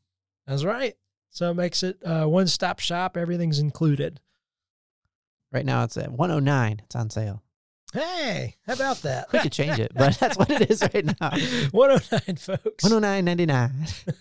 That's 0.48 0.64
right. 0.64 0.96
So 1.32 1.52
it 1.52 1.56
makes 1.56 1.84
it 1.84 1.98
uh, 2.06 2.12
a 2.12 2.30
one 2.30 2.48
stop 2.48 2.80
shop. 2.80 3.18
Everything's 3.18 3.60
included. 3.60 4.22
Right 5.52 5.66
now 5.66 5.84
it's 5.84 5.98
at 5.98 6.12
109. 6.12 6.82
It's 6.86 6.96
on 6.96 7.10
sale. 7.10 7.44
Hey, 7.96 8.56
how 8.68 8.74
about 8.74 8.98
that? 9.04 9.32
We 9.32 9.40
could 9.40 9.52
change 9.52 9.80
it, 9.80 9.92
but 9.96 10.18
that's 10.20 10.38
what 10.38 10.50
it 10.50 10.70
is 10.70 10.82
right 10.82 11.06
now. 11.06 11.30
109, 11.72 12.36
folks. 12.36 12.84
109.99. 12.84 14.14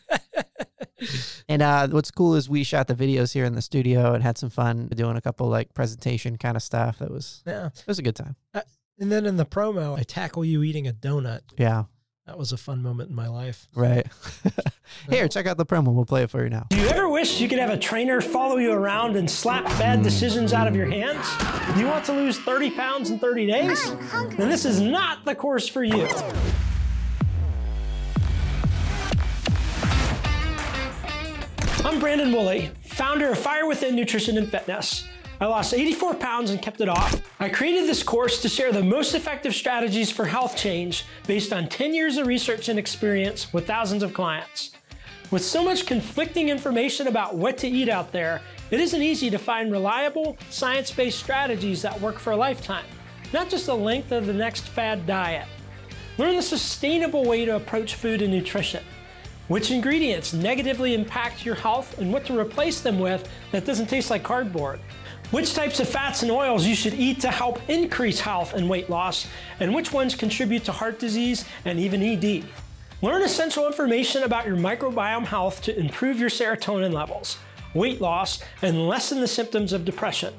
and 1.49 1.61
uh, 1.63 1.89
what's 1.89 2.11
cool 2.11 2.35
is 2.37 2.49
we 2.49 2.63
shot 2.65 2.87
the 2.87 2.95
videos 2.95 3.33
here 3.33 3.45
in 3.45 3.55
the 3.55 3.63
studio 3.63 4.15
and 4.15 4.23
had 4.23 4.39
some 4.39 4.49
fun 4.51 4.87
doing 4.95 5.17
a 5.17 5.21
couple 5.21 5.49
like 5.49 5.75
presentation 5.75 6.37
kind 6.39 6.57
of 6.57 6.63
stuff. 6.63 6.99
That 6.99 7.11
was 7.11 7.43
Yeah. 7.47 7.67
it 7.67 7.85
was 7.87 7.99
a 7.99 8.03
good 8.03 8.17
time. 8.17 8.37
And 8.99 9.11
then 9.11 9.27
in 9.27 9.37
the 9.39 9.45
promo, 9.47 9.99
I 9.99 10.05
tackle 10.05 10.45
you 10.45 10.63
eating 10.63 10.87
a 10.87 10.93
donut. 10.93 11.41
Yeah, 11.59 11.85
That 12.27 12.39
was 12.39 12.53
a 12.53 12.57
fun 12.57 12.83
moment 12.83 13.11
in 13.11 13.15
my 13.15 13.29
life. 13.29 13.69
right. 13.75 14.07
here, 15.11 15.29
check 15.29 15.47
out 15.47 15.59
the 15.59 15.67
promo. 15.67 15.93
We'll 15.93 16.07
play 16.07 16.23
it 16.23 16.31
for 16.31 16.43
you 16.43 16.49
now. 16.49 16.67
Do 16.71 16.79
you 16.79 16.89
ever 16.89 17.07
wish 17.07 17.39
you 17.39 17.51
could 17.51 17.59
have 17.59 17.69
a 17.69 17.77
trainer 17.77 18.23
follow 18.23 18.57
you 18.57 18.73
around 18.73 19.17
and 19.17 19.31
slap 19.31 19.65
bad 19.79 19.99
hmm. 19.99 20.05
decisions 20.05 20.55
out 20.55 20.67
of 20.67 20.75
your 20.75 20.87
hands? 20.87 21.27
Do 21.75 21.81
you 21.81 21.87
want 21.87 22.07
to 22.07 22.13
lose 22.13 22.39
30 22.39 22.71
pounds 22.71 23.11
in 23.11 23.19
30 23.19 23.47
days? 23.47 23.91
Then 24.39 24.49
this 24.49 24.65
is 24.65 24.81
not 24.81 25.27
the 25.27 25.35
course 25.35 25.69
for 25.69 25.85
you. 25.85 26.09
I'm 31.85 32.01
Brandon 32.01 32.33
Woolley, 32.33 32.71
founder 32.87 33.33
of 33.33 33.39
Fire 33.39 33.67
Within 33.67 33.95
Nutrition 33.95 34.39
and 34.39 34.51
Fitness. 34.51 35.07
I 35.41 35.47
lost 35.47 35.75
84 35.75 36.15
pounds 36.15 36.51
and 36.51 36.63
kept 36.63 36.81
it 36.81 36.89
off. 36.89 37.21
I 37.41 37.49
created 37.49 37.89
this 37.89 38.03
course 38.03 38.41
to 38.43 38.49
share 38.49 38.73
the 38.73 38.83
most 38.83 39.15
effective 39.15 39.55
strategies 39.55 40.11
for 40.11 40.25
health 40.25 40.57
change 40.57 41.05
based 41.27 41.53
on 41.53 41.69
10 41.69 41.93
years 41.93 42.17
of 42.17 42.27
research 42.27 42.69
and 42.69 42.79
experience 42.79 43.53
with 43.53 43.67
thousands 43.67 44.03
of 44.05 44.15
clients. 44.15 44.71
With 45.31 45.45
so 45.45 45.65
much 45.65 45.87
conflicting 45.87 46.51
information 46.51 47.09
about 47.09 47.35
what 47.35 47.59
to 47.59 47.69
eat 47.69 47.89
out 47.89 48.13
there, 48.13 48.41
it 48.71 48.79
isn't 48.79 49.03
easy 49.03 49.29
to 49.31 49.39
find 49.39 49.73
reliable, 49.73 50.39
science 50.51 50.93
based 50.93 51.19
strategies 51.19 51.83
that 51.83 52.01
work 52.01 52.19
for 52.19 52.33
a 52.33 52.37
lifetime, 52.37 52.87
not 53.33 53.49
just 53.49 53.67
the 53.67 53.77
length 53.77 54.13
of 54.13 54.27
the 54.27 54.33
next 54.33 54.69
fad 54.69 55.05
diet. 55.07 55.49
Learn 56.17 56.37
the 56.37 56.43
sustainable 56.43 57.25
way 57.25 57.45
to 57.45 57.57
approach 57.57 57.97
food 57.97 58.23
and 58.23 58.33
nutrition. 58.33 58.85
Which 59.49 59.73
ingredients 59.73 60.33
negatively 60.33 60.95
impact 60.95 61.45
your 61.45 61.57
health 61.57 61.99
and 61.99 62.13
what 62.13 62.25
to 62.27 62.39
replace 62.39 62.81
them 62.81 62.99
with 62.99 63.29
that 63.51 63.65
doesn't 63.67 63.89
taste 63.89 64.11
like 64.11 64.23
cardboard. 64.23 64.81
Which 65.35 65.53
types 65.53 65.81
of 65.81 65.89
fats 65.89 66.23
and 66.23 66.31
oils 66.31 66.65
you 66.65 66.77
should 66.77 66.95
eat 66.95 67.19
to 67.23 67.29
help 67.29 67.59
increase 67.69 68.21
health 68.21 68.55
and 68.55 68.71
weight 68.71 68.89
loss, 68.89 69.27
and 69.59 69.75
which 69.75 69.93
ones 69.93 70.15
contribute 70.15 70.63
to 70.63 70.71
heart 70.71 71.01
disease 71.01 71.45
and 71.65 71.81
even 71.81 72.05
ED. 72.05 72.45
Learn 73.03 73.21
essential 73.21 73.67
information 73.67 74.23
about 74.23 74.47
your 74.47 74.57
microbiome 74.57 75.25
health 75.25 75.61
to 75.63 75.77
improve 75.77 76.21
your 76.21 76.31
serotonin 76.31 76.93
levels, 76.93 77.39
weight 77.75 78.01
loss, 78.01 78.45
and 78.63 78.87
lessen 78.87 79.21
the 79.21 79.27
symptoms 79.27 79.73
of 79.73 79.85
depression. 79.85 80.33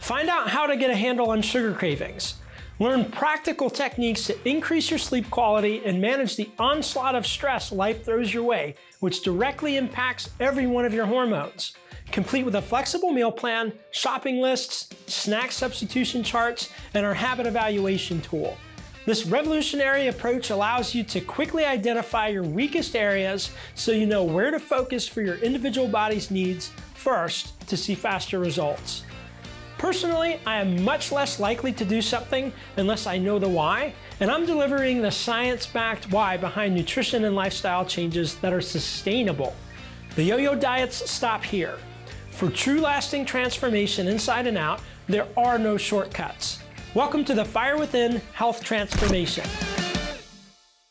Find 0.00 0.28
out 0.28 0.48
how 0.48 0.66
to 0.66 0.76
get 0.76 0.90
a 0.90 0.96
handle 0.96 1.30
on 1.30 1.40
sugar 1.40 1.72
cravings. 1.72 2.34
Learn 2.80 3.04
practical 3.04 3.70
techniques 3.70 4.26
to 4.26 4.48
increase 4.48 4.90
your 4.90 4.98
sleep 4.98 5.30
quality 5.30 5.80
and 5.84 6.00
manage 6.00 6.34
the 6.34 6.50
onslaught 6.58 7.14
of 7.14 7.24
stress 7.24 7.70
life 7.70 8.04
throws 8.04 8.34
your 8.34 8.42
way, 8.42 8.74
which 8.98 9.22
directly 9.22 9.76
impacts 9.76 10.30
every 10.40 10.66
one 10.66 10.84
of 10.84 10.92
your 10.92 11.06
hormones. 11.06 11.76
Complete 12.14 12.44
with 12.44 12.54
a 12.54 12.62
flexible 12.62 13.10
meal 13.10 13.32
plan, 13.32 13.72
shopping 13.90 14.40
lists, 14.40 14.88
snack 15.08 15.50
substitution 15.50 16.22
charts, 16.22 16.70
and 16.94 17.04
our 17.04 17.12
habit 17.12 17.44
evaluation 17.44 18.20
tool. 18.20 18.56
This 19.04 19.26
revolutionary 19.26 20.06
approach 20.06 20.50
allows 20.50 20.94
you 20.94 21.02
to 21.02 21.20
quickly 21.20 21.64
identify 21.64 22.28
your 22.28 22.44
weakest 22.44 22.94
areas 22.94 23.50
so 23.74 23.90
you 23.90 24.06
know 24.06 24.22
where 24.22 24.52
to 24.52 24.60
focus 24.60 25.08
for 25.08 25.22
your 25.22 25.38
individual 25.38 25.88
body's 25.88 26.30
needs 26.30 26.70
first 26.94 27.58
to 27.66 27.76
see 27.76 27.96
faster 27.96 28.38
results. 28.38 29.02
Personally, 29.76 30.38
I 30.46 30.60
am 30.60 30.84
much 30.84 31.10
less 31.10 31.40
likely 31.40 31.72
to 31.72 31.84
do 31.84 32.00
something 32.00 32.52
unless 32.76 33.08
I 33.08 33.18
know 33.18 33.40
the 33.40 33.48
why, 33.48 33.92
and 34.20 34.30
I'm 34.30 34.46
delivering 34.46 35.02
the 35.02 35.10
science 35.10 35.66
backed 35.66 36.12
why 36.12 36.36
behind 36.36 36.76
nutrition 36.76 37.24
and 37.24 37.34
lifestyle 37.34 37.84
changes 37.84 38.36
that 38.36 38.52
are 38.52 38.60
sustainable. 38.60 39.52
The 40.14 40.22
yo 40.22 40.36
yo 40.36 40.54
diets 40.54 41.10
stop 41.10 41.42
here. 41.42 41.76
For 42.34 42.50
true 42.50 42.80
lasting 42.80 43.26
transformation 43.26 44.08
inside 44.08 44.48
and 44.48 44.58
out, 44.58 44.80
there 45.06 45.28
are 45.36 45.56
no 45.56 45.76
shortcuts. 45.76 46.58
Welcome 46.92 47.24
to 47.26 47.34
the 47.34 47.44
Fire 47.44 47.78
Within 47.78 48.20
Health 48.32 48.64
Transformation. 48.64 49.44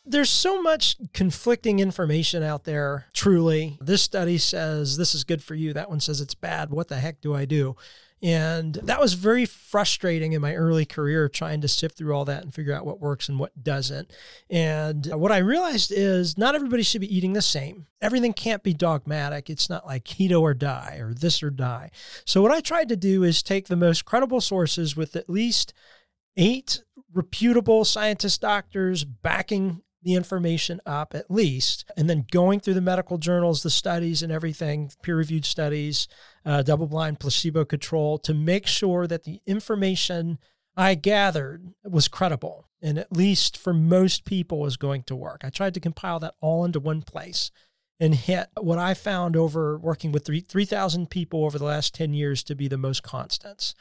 There's 0.06 0.30
so 0.30 0.62
much 0.62 0.96
conflicting 1.12 1.80
information 1.80 2.44
out 2.44 2.64
there, 2.64 3.08
truly. 3.12 3.78
This 3.82 4.02
study 4.02 4.38
says 4.38 4.96
this 4.96 5.14
is 5.14 5.26
good 5.26 5.44
for 5.44 5.54
you. 5.54 5.74
That 5.74 5.90
one 5.90 6.00
says 6.00 6.22
it's 6.22 6.34
bad. 6.34 6.70
What 6.70 6.88
the 6.88 6.96
heck 6.96 7.20
do 7.20 7.36
I 7.36 7.44
do? 7.44 7.76
And 8.24 8.76
that 8.76 9.02
was 9.02 9.16
very 9.16 9.46
frustrating 9.46 10.32
in 10.32 10.42
my 10.42 10.56
early 10.56 10.86
career 10.86 11.28
trying 11.28 11.60
to 11.60 11.68
sift 11.68 11.98
through 11.98 12.16
all 12.16 12.24
that 12.24 12.42
and 12.42 12.54
figure 12.54 12.74
out 12.74 12.86
what 12.86 13.02
works 13.02 13.28
and 13.28 13.38
what 13.38 13.62
doesn't. 13.62 14.10
And 14.50 15.12
uh, 15.12 15.18
what 15.18 15.34
I 15.34 15.40
realized 15.40 15.92
is 15.92 16.38
not 16.38 16.56
everybody 16.56 16.84
should 16.84 17.02
be 17.02 17.14
eating 17.14 17.34
the 17.34 17.42
same. 17.42 17.88
Everything 18.02 18.32
can't 18.32 18.64
be 18.64 18.74
dogmatic. 18.74 19.50
It's 19.50 19.70
not 19.70 19.86
like 19.86 20.06
keto 20.06 20.40
or 20.40 20.54
die 20.54 21.00
or 21.02 21.14
this 21.14 21.44
or 21.44 21.50
die. 21.50 21.92
So, 22.26 22.42
what 22.42 22.54
I 22.54 22.62
tried 22.62 22.88
to 22.90 22.96
do 22.96 23.24
is 23.24 23.44
take 23.44 23.68
the 23.68 23.76
most 23.76 24.06
credible 24.06 24.40
sources 24.40 24.96
with 24.96 25.18
at 25.18 25.30
least 25.30 25.74
eight 26.38 26.82
reputable 27.14 27.84
scientist 27.84 28.40
doctors 28.40 29.04
backing 29.04 29.82
the 30.04 30.16
information 30.16 30.82
up 30.86 31.14
at 31.16 31.32
least, 31.32 31.86
and 31.98 32.10
then 32.10 32.26
going 32.32 32.60
through 32.60 32.74
the 32.74 32.82
medical 32.82 33.18
journals, 33.18 33.64
the 33.64 33.70
studies, 33.70 34.22
and 34.22 34.32
everything, 34.32 34.92
peer 35.02 35.18
reviewed 35.18 35.46
studies, 35.46 36.08
uh, 36.46 36.62
double 36.62 36.88
blind, 36.88 37.20
placebo 37.20 37.66
control, 37.66 38.18
to 38.20 38.34
make 38.34 38.68
sure 38.68 39.08
that 39.08 39.24
the 39.24 39.42
information 39.46 40.40
I 40.76 40.96
gathered 40.96 41.74
was 41.84 42.08
credible 42.08 42.68
and 42.84 42.98
at 43.00 43.16
least 43.16 43.58
for 43.58 43.74
most 43.74 44.26
people 44.26 44.60
was 44.60 44.76
going 44.76 45.04
to 45.04 45.16
work. 45.16 45.42
I 45.44 45.50
tried 45.50 45.74
to 45.76 45.80
compile 45.80 46.20
that 46.20 46.36
all 46.42 46.66
into 46.66 46.82
one 46.82 47.02
place 47.02 47.50
and 48.00 48.14
hit 48.14 48.48
what 48.60 48.78
I 48.78 48.94
found 48.94 49.38
over 49.38 49.78
working 49.78 50.12
with 50.12 50.28
3,000 50.28 51.10
people 51.10 51.46
over 51.46 51.58
the 51.58 51.64
last 51.64 51.96
10 51.96 52.14
years 52.14 52.44
to 52.44 52.56
be 52.56 52.68
the 52.68 52.78
most 52.78 53.02
constants. 53.02 53.74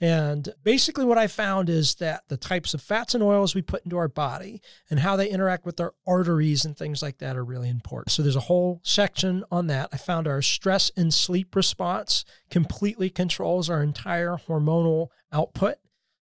And 0.00 0.48
basically, 0.64 1.04
what 1.04 1.18
I 1.18 1.28
found 1.28 1.70
is 1.70 1.94
that 1.96 2.24
the 2.28 2.36
types 2.36 2.74
of 2.74 2.82
fats 2.82 3.14
and 3.14 3.22
oils 3.22 3.54
we 3.54 3.62
put 3.62 3.84
into 3.84 3.96
our 3.96 4.08
body 4.08 4.60
and 4.90 5.00
how 5.00 5.14
they 5.14 5.28
interact 5.28 5.64
with 5.64 5.80
our 5.80 5.94
arteries 6.06 6.64
and 6.64 6.76
things 6.76 7.00
like 7.00 7.18
that 7.18 7.36
are 7.36 7.44
really 7.44 7.68
important. 7.68 8.10
So, 8.10 8.22
there's 8.22 8.34
a 8.34 8.40
whole 8.40 8.80
section 8.82 9.44
on 9.52 9.68
that. 9.68 9.90
I 9.92 9.96
found 9.96 10.26
our 10.26 10.42
stress 10.42 10.90
and 10.96 11.14
sleep 11.14 11.54
response 11.54 12.24
completely 12.50 13.08
controls 13.08 13.70
our 13.70 13.82
entire 13.82 14.36
hormonal 14.48 15.08
output. 15.32 15.76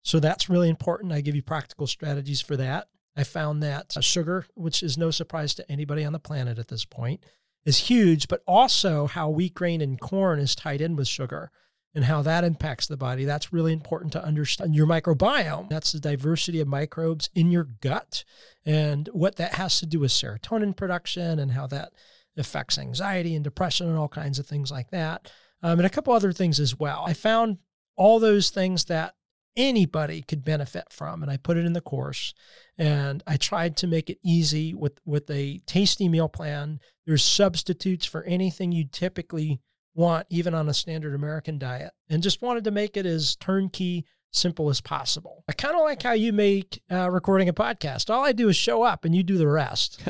So, 0.01 0.19
that's 0.19 0.49
really 0.49 0.69
important. 0.69 1.13
I 1.13 1.21
give 1.21 1.35
you 1.35 1.43
practical 1.43 1.85
strategies 1.85 2.41
for 2.41 2.57
that. 2.57 2.87
I 3.15 3.23
found 3.23 3.61
that 3.61 3.95
uh, 3.95 4.01
sugar, 4.01 4.45
which 4.55 4.81
is 4.81 4.97
no 4.97 5.11
surprise 5.11 5.53
to 5.55 5.71
anybody 5.71 6.03
on 6.03 6.13
the 6.13 6.19
planet 6.19 6.57
at 6.57 6.69
this 6.69 6.85
point, 6.85 7.23
is 7.65 7.89
huge, 7.89 8.27
but 8.27 8.41
also 8.47 9.05
how 9.05 9.29
wheat 9.29 9.53
grain 9.53 9.79
and 9.79 9.99
corn 9.99 10.39
is 10.39 10.55
tied 10.55 10.81
in 10.81 10.95
with 10.95 11.07
sugar 11.07 11.51
and 11.95 12.05
how 12.05 12.21
that 12.21 12.43
impacts 12.43 12.87
the 12.87 12.97
body. 12.97 13.25
That's 13.25 13.51
really 13.51 13.73
important 13.73 14.13
to 14.13 14.23
understand 14.23 14.75
your 14.75 14.87
microbiome. 14.87 15.69
That's 15.69 15.91
the 15.91 15.99
diversity 15.99 16.59
of 16.59 16.67
microbes 16.67 17.29
in 17.33 17.51
your 17.51 17.63
gut 17.63 18.23
and 18.65 19.09
what 19.11 19.37
that 19.37 19.55
has 19.55 19.79
to 19.79 19.85
do 19.85 19.99
with 19.99 20.11
serotonin 20.11 20.75
production 20.75 21.39
and 21.39 21.51
how 21.51 21.67
that 21.67 21.91
affects 22.37 22.77
anxiety 22.77 23.35
and 23.35 23.43
depression 23.43 23.87
and 23.87 23.97
all 23.97 24.07
kinds 24.07 24.39
of 24.39 24.45
things 24.45 24.71
like 24.71 24.91
that. 24.91 25.31
Um, 25.61 25.79
and 25.79 25.85
a 25.85 25.89
couple 25.89 26.13
other 26.13 26.31
things 26.31 26.59
as 26.59 26.79
well. 26.79 27.03
I 27.05 27.13
found 27.13 27.57
all 27.95 28.19
those 28.19 28.49
things 28.49 28.85
that 28.85 29.15
anybody 29.57 30.21
could 30.21 30.45
benefit 30.45 30.85
from 30.89 31.21
and 31.21 31.29
I 31.29 31.35
put 31.35 31.57
it 31.57 31.65
in 31.65 31.73
the 31.73 31.81
course 31.81 32.33
and 32.77 33.21
I 33.27 33.35
tried 33.35 33.75
to 33.77 33.87
make 33.87 34.09
it 34.09 34.19
easy 34.23 34.73
with 34.73 35.01
with 35.05 35.29
a 35.29 35.59
tasty 35.65 36.07
meal 36.07 36.29
plan. 36.29 36.79
There's 37.05 37.23
substitutes 37.23 38.05
for 38.05 38.23
anything 38.23 38.71
you 38.71 38.85
typically 38.89 39.59
want, 39.93 40.27
even 40.29 40.53
on 40.53 40.69
a 40.69 40.73
standard 40.73 41.13
American 41.13 41.57
diet, 41.57 41.91
and 42.09 42.23
just 42.23 42.41
wanted 42.41 42.63
to 42.65 42.71
make 42.71 42.95
it 42.97 43.05
as 43.05 43.35
turnkey, 43.35 44.05
simple 44.31 44.69
as 44.69 44.81
possible. 44.81 45.43
I 45.49 45.53
kind 45.53 45.75
of 45.75 45.81
like 45.81 46.03
how 46.03 46.13
you 46.13 46.31
make 46.33 46.81
uh, 46.91 47.09
recording 47.09 47.49
a 47.49 47.53
podcast. 47.53 48.09
All 48.09 48.23
I 48.23 48.31
do 48.31 48.49
is 48.49 48.55
show 48.55 48.83
up 48.83 49.03
and 49.05 49.15
you 49.15 49.23
do 49.23 49.37
the 49.37 49.47
rest. 49.47 50.01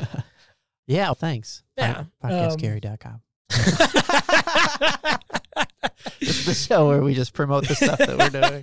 Yeah, 0.86 1.04
well, 1.04 1.14
thanks. 1.14 1.62
Yeah, 1.78 2.06
Podcastgary.com. 2.20 3.20
it's 6.20 6.44
the 6.46 6.54
show 6.54 6.88
where 6.88 7.00
we 7.00 7.14
just 7.14 7.32
promote 7.32 7.68
the 7.68 7.76
stuff 7.76 7.98
that 7.98 8.18
we're 8.18 8.28
doing. 8.28 8.62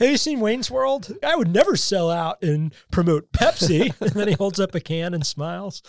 Have 0.00 0.10
you 0.10 0.16
seen 0.16 0.40
Wayne's 0.40 0.68
World? 0.68 1.16
I 1.22 1.36
would 1.36 1.54
never 1.54 1.76
sell 1.76 2.10
out 2.10 2.42
and 2.42 2.74
promote 2.90 3.30
Pepsi. 3.30 3.94
and 4.00 4.10
then 4.10 4.26
he 4.26 4.34
holds 4.34 4.58
up 4.58 4.74
a 4.74 4.80
can 4.80 5.14
and 5.14 5.24
smiles. 5.24 5.80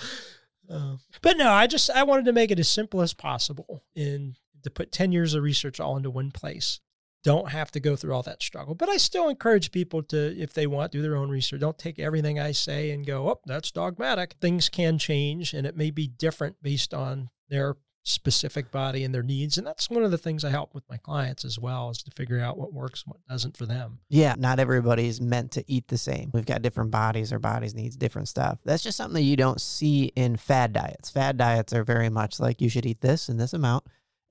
Uh, 0.69 0.97
but 1.23 1.35
no, 1.35 1.51
I 1.51 1.65
just 1.65 1.89
I 1.89 2.03
wanted 2.03 2.25
to 2.25 2.33
make 2.33 2.51
it 2.51 2.59
as 2.59 2.69
simple 2.69 3.01
as 3.01 3.15
possible 3.15 3.83
and 3.95 4.35
to 4.65 4.69
put 4.69 4.91
10 4.91 5.11
years 5.11 5.33
of 5.33 5.43
research 5.43 5.79
all 5.79 5.95
into 5.95 6.09
one 6.09 6.31
place. 6.31 6.81
Don't 7.23 7.49
have 7.49 7.71
to 7.71 7.79
go 7.79 7.95
through 7.95 8.13
all 8.13 8.21
that 8.23 8.43
struggle. 8.43 8.75
But 8.75 8.89
I 8.89 8.97
still 8.97 9.29
encourage 9.29 9.71
people 9.71 10.03
to, 10.03 10.37
if 10.39 10.53
they 10.53 10.67
want, 10.67 10.91
do 10.91 11.01
their 11.01 11.15
own 11.15 11.29
research. 11.29 11.61
Don't 11.61 11.77
take 11.77 11.97
everything 11.97 12.39
I 12.39 12.51
say 12.51 12.91
and 12.91 13.05
go, 13.05 13.27
oh, 13.29 13.39
that's 13.45 13.71
dogmatic. 13.71 14.35
Things 14.39 14.69
can 14.69 14.99
change 14.99 15.53
and 15.53 15.65
it 15.65 15.75
may 15.75 15.89
be 15.89 16.07
different 16.07 16.61
based 16.61 16.93
on 16.93 17.29
their 17.49 17.77
specific 18.05 18.69
body 18.69 19.03
and 19.03 19.13
their 19.13 19.23
needs. 19.23 19.57
And 19.57 19.65
that's 19.65 19.89
one 19.89 20.03
of 20.03 20.11
the 20.11 20.17
things 20.19 20.45
I 20.45 20.51
help 20.51 20.75
with 20.75 20.83
my 20.87 20.97
clients 20.97 21.43
as 21.43 21.57
well 21.57 21.89
is 21.89 22.03
to 22.03 22.11
figure 22.11 22.39
out 22.39 22.57
what 22.57 22.71
works 22.71 23.03
and 23.03 23.13
what 23.13 23.27
doesn't 23.27 23.57
for 23.57 23.65
them. 23.65 23.99
Yeah, 24.09 24.35
not 24.37 24.59
everybody's 24.59 25.19
meant 25.19 25.51
to 25.53 25.63
eat 25.67 25.87
the 25.87 25.97
same. 25.97 26.29
We've 26.31 26.45
got 26.45 26.61
different 26.61 26.91
bodies, 26.91 27.33
our 27.33 27.39
bodies 27.39 27.73
needs 27.73 27.97
different 27.97 28.27
stuff. 28.27 28.59
That's 28.63 28.83
just 28.83 28.97
something 28.97 29.15
that 29.15 29.27
you 29.27 29.35
don't 29.35 29.59
see 29.59 30.11
in 30.15 30.37
fad 30.37 30.71
diets. 30.73 31.09
Fad 31.09 31.37
diets 31.37 31.73
are 31.73 31.83
very 31.83 32.09
much 32.09 32.39
like 32.39 32.61
you 32.61 32.69
should 32.69 32.85
eat 32.85 33.01
this 33.01 33.27
in 33.27 33.37
this 33.37 33.53
amount 33.53 33.85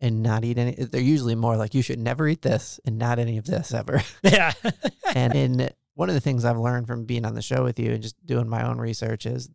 and 0.04 0.22
not 0.22 0.44
eat 0.44 0.58
any 0.58 0.72
they're 0.74 1.00
usually 1.00 1.34
more 1.34 1.56
like 1.56 1.72
you 1.72 1.80
should 1.80 1.98
never 1.98 2.28
eat 2.28 2.42
this 2.42 2.78
and 2.84 2.98
not 2.98 3.18
any 3.18 3.38
of 3.38 3.46
this 3.46 3.72
ever. 3.72 4.02
Yeah. 4.22 4.52
and 5.14 5.34
in 5.34 5.70
one 5.94 6.10
of 6.10 6.14
the 6.14 6.20
things 6.20 6.44
I've 6.44 6.58
learned 6.58 6.86
from 6.86 7.06
being 7.06 7.24
on 7.24 7.34
the 7.34 7.40
show 7.42 7.64
with 7.64 7.78
you 7.78 7.92
and 7.92 8.02
just 8.02 8.24
doing 8.26 8.46
my 8.46 8.66
own 8.66 8.78
research 8.78 9.24
is 9.24 9.48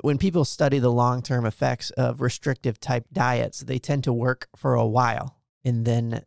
when 0.00 0.18
people 0.18 0.44
study 0.44 0.80
the 0.80 0.90
long 0.90 1.22
term 1.22 1.46
effects 1.46 1.90
of 1.90 2.20
restrictive 2.20 2.80
type 2.80 3.06
diets, 3.12 3.60
they 3.60 3.78
tend 3.78 4.02
to 4.04 4.12
work 4.12 4.48
for 4.56 4.74
a 4.74 4.86
while. 4.86 5.36
And 5.64 5.84
then 5.84 6.24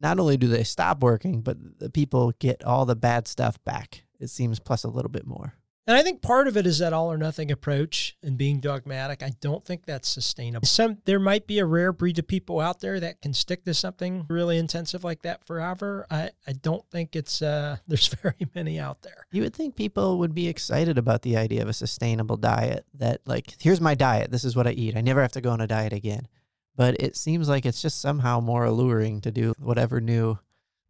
not 0.00 0.18
only 0.18 0.38
do 0.38 0.48
they 0.48 0.64
stop 0.64 1.02
working, 1.02 1.42
but 1.42 1.78
the 1.78 1.90
people 1.90 2.32
get 2.38 2.64
all 2.64 2.86
the 2.86 2.96
bad 2.96 3.28
stuff 3.28 3.62
back. 3.64 4.04
It 4.18 4.28
seems 4.28 4.60
plus 4.60 4.82
a 4.82 4.88
little 4.88 5.10
bit 5.10 5.26
more. 5.26 5.54
And 5.88 5.96
I 5.96 6.02
think 6.02 6.20
part 6.20 6.48
of 6.48 6.56
it 6.56 6.66
is 6.66 6.80
that 6.80 6.92
all 6.92 7.12
or 7.12 7.16
nothing 7.16 7.52
approach 7.52 8.16
and 8.20 8.36
being 8.36 8.58
dogmatic. 8.58 9.22
I 9.22 9.30
don't 9.40 9.64
think 9.64 9.86
that's 9.86 10.08
sustainable. 10.08 10.66
Some 10.66 10.98
there 11.04 11.20
might 11.20 11.46
be 11.46 11.60
a 11.60 11.64
rare 11.64 11.92
breed 11.92 12.18
of 12.18 12.26
people 12.26 12.58
out 12.58 12.80
there 12.80 12.98
that 12.98 13.22
can 13.22 13.32
stick 13.32 13.64
to 13.64 13.74
something 13.74 14.26
really 14.28 14.58
intensive 14.58 15.04
like 15.04 15.22
that 15.22 15.46
forever. 15.46 16.04
I, 16.10 16.30
I 16.46 16.54
don't 16.54 16.84
think 16.90 17.14
it's 17.14 17.40
uh 17.40 17.76
there's 17.86 18.08
very 18.08 18.48
many 18.54 18.80
out 18.80 19.02
there. 19.02 19.26
You 19.30 19.42
would 19.42 19.54
think 19.54 19.76
people 19.76 20.18
would 20.18 20.34
be 20.34 20.48
excited 20.48 20.98
about 20.98 21.22
the 21.22 21.36
idea 21.36 21.62
of 21.62 21.68
a 21.68 21.72
sustainable 21.72 22.36
diet 22.36 22.84
that 22.94 23.20
like 23.24 23.54
here's 23.60 23.80
my 23.80 23.94
diet, 23.94 24.32
this 24.32 24.44
is 24.44 24.56
what 24.56 24.66
I 24.66 24.72
eat. 24.72 24.96
I 24.96 25.02
never 25.02 25.22
have 25.22 25.32
to 25.32 25.40
go 25.40 25.50
on 25.50 25.60
a 25.60 25.68
diet 25.68 25.92
again. 25.92 26.26
But 26.74 27.00
it 27.00 27.16
seems 27.16 27.48
like 27.48 27.64
it's 27.64 27.80
just 27.80 28.00
somehow 28.00 28.40
more 28.40 28.64
alluring 28.64 29.20
to 29.22 29.30
do 29.30 29.54
whatever 29.58 30.00
new 30.00 30.38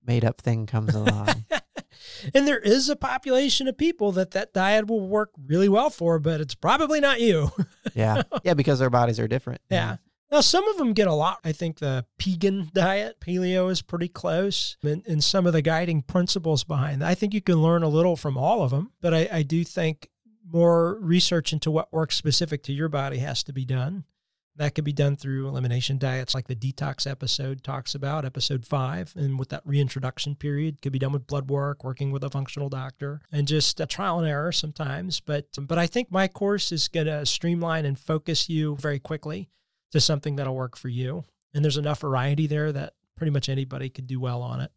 made 0.05 0.25
up 0.25 0.41
thing 0.41 0.67
comes 0.67 0.95
along. 0.95 1.45
And 2.35 2.47
there 2.47 2.59
is 2.59 2.89
a 2.89 2.97
population 2.97 3.69
of 3.69 3.77
people 3.77 4.13
that 4.13 4.33
that 4.33 4.53
diet 4.53 4.87
will 4.87 5.09
work 5.09 5.31
really 5.47 5.69
well 5.69 5.91
for, 5.91 6.19
but 6.19 6.41
it's 6.41 6.55
probably 6.55 7.01
not 7.01 7.21
you. 7.21 7.51
yeah. 7.95 8.23
Yeah, 8.45 8.55
because 8.55 8.79
their 8.79 8.91
bodies 8.91 9.21
are 9.21 9.29
different. 9.29 9.61
yeah. 9.71 9.97
Now, 10.31 10.41
some 10.41 10.67
of 10.67 10.77
them 10.77 10.93
get 10.93 11.07
a 11.07 11.15
lot. 11.15 11.39
I 11.45 11.53
think 11.53 11.79
the 11.79 12.05
Pegan 12.19 12.71
diet, 12.75 13.21
paleo, 13.21 13.71
is 13.71 13.81
pretty 13.81 14.09
close, 14.09 14.77
and, 14.83 15.07
and 15.07 15.23
some 15.23 15.47
of 15.47 15.53
the 15.53 15.63
guiding 15.63 16.03
principles 16.03 16.65
behind 16.65 17.01
that. 17.01 17.09
I 17.09 17.15
think 17.15 17.33
you 17.33 17.41
can 17.41 17.63
learn 17.63 17.85
a 17.85 17.89
little 17.89 18.17
from 18.17 18.37
all 18.37 18.63
of 18.63 18.73
them, 18.73 18.91
but 19.01 19.15
I, 19.15 19.29
I 19.31 19.43
do 19.45 19.63
think 19.63 20.11
more 20.45 20.99
research 21.01 21.53
into 21.53 21.71
what 21.71 21.93
works 21.93 22.17
specific 22.17 22.63
to 22.65 22.73
your 22.73 22.89
body 22.89 23.19
has 23.19 23.45
to 23.45 23.53
be 23.53 23.65
done. 23.65 24.05
That 24.57 24.75
could 24.75 24.85
be 24.85 24.93
done 24.93 25.17
through 25.17 25.49
elimination 25.49 25.99
diets, 25.99 26.35
like 26.35 26.47
the 26.47 26.57
detox 26.57 27.09
episode 27.09 27.63
talks 27.63 27.95
about, 27.95 28.25
episode 28.25 28.65
five. 28.65 29.13
And 29.15 29.39
with 29.39 29.51
that 29.51 29.63
reintroduction 29.67 30.35
period, 30.35 30.81
could 30.81 30.93
be 30.93 30.99
done 30.99 31.13
with 31.13 31.27
blood 31.27 31.51
work, 31.51 31.85
working 31.85 32.11
with 32.11 32.25
a 32.25 32.31
functional 32.31 32.71
doctor, 32.71 33.21
and 33.31 33.47
just 33.47 33.81
a 33.81 33.87
trial 33.87 34.19
and 34.19 34.27
error 34.27 34.53
sometimes. 34.53 35.21
But 35.21 35.49
but 35.61 35.79
I 35.79 35.87
think 35.87 36.11
my 36.11 36.27
course 36.27 36.73
is 36.73 36.89
to 36.89 37.27
streamline 37.27 37.85
and 37.85 37.99
focus 37.99 38.49
you 38.49 38.77
very 38.77 38.99
quickly 38.99 39.51
to 39.93 40.01
something 40.01 40.37
that'll 40.37 40.57
work 40.57 40.77
for 40.77 40.89
you. 40.89 41.25
And 41.55 41.65
there's 41.65 41.77
enough 41.77 42.01
variety 42.01 42.47
there 42.47 42.73
that 42.73 42.95
pretty 43.17 43.31
much 43.31 43.49
anybody 43.49 43.89
could 43.89 44.07
do 44.07 44.21
well 44.21 44.43
on 44.43 44.61
it. 44.61 44.71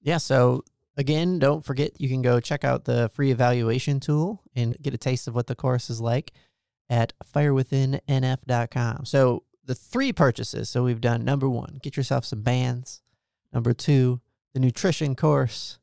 Yeah. 0.00 0.18
So 0.18 0.64
again, 0.96 1.38
don't 1.38 1.64
forget 1.64 2.00
you 2.00 2.08
can 2.08 2.22
go 2.22 2.40
check 2.40 2.64
out 2.64 2.84
the 2.84 3.10
free 3.14 3.30
evaluation 3.30 4.00
tool 4.00 4.42
and 4.54 4.76
get 4.80 4.94
a 4.94 4.98
taste 4.98 5.28
of 5.28 5.34
what 5.34 5.46
the 5.46 5.54
course 5.54 5.90
is 5.90 6.00
like 6.00 6.32
at 6.88 7.12
firewithinnf.com. 7.24 9.04
So 9.04 9.44
the 9.64 9.74
three 9.74 10.12
purchases. 10.12 10.68
So 10.68 10.84
we've 10.84 11.00
done 11.00 11.24
number 11.24 11.48
one, 11.48 11.78
get 11.82 11.96
yourself 11.96 12.24
some 12.24 12.42
bands. 12.42 13.02
Number 13.52 13.72
two, 13.72 14.20
the 14.54 14.60
nutrition 14.60 15.14
course. 15.14 15.78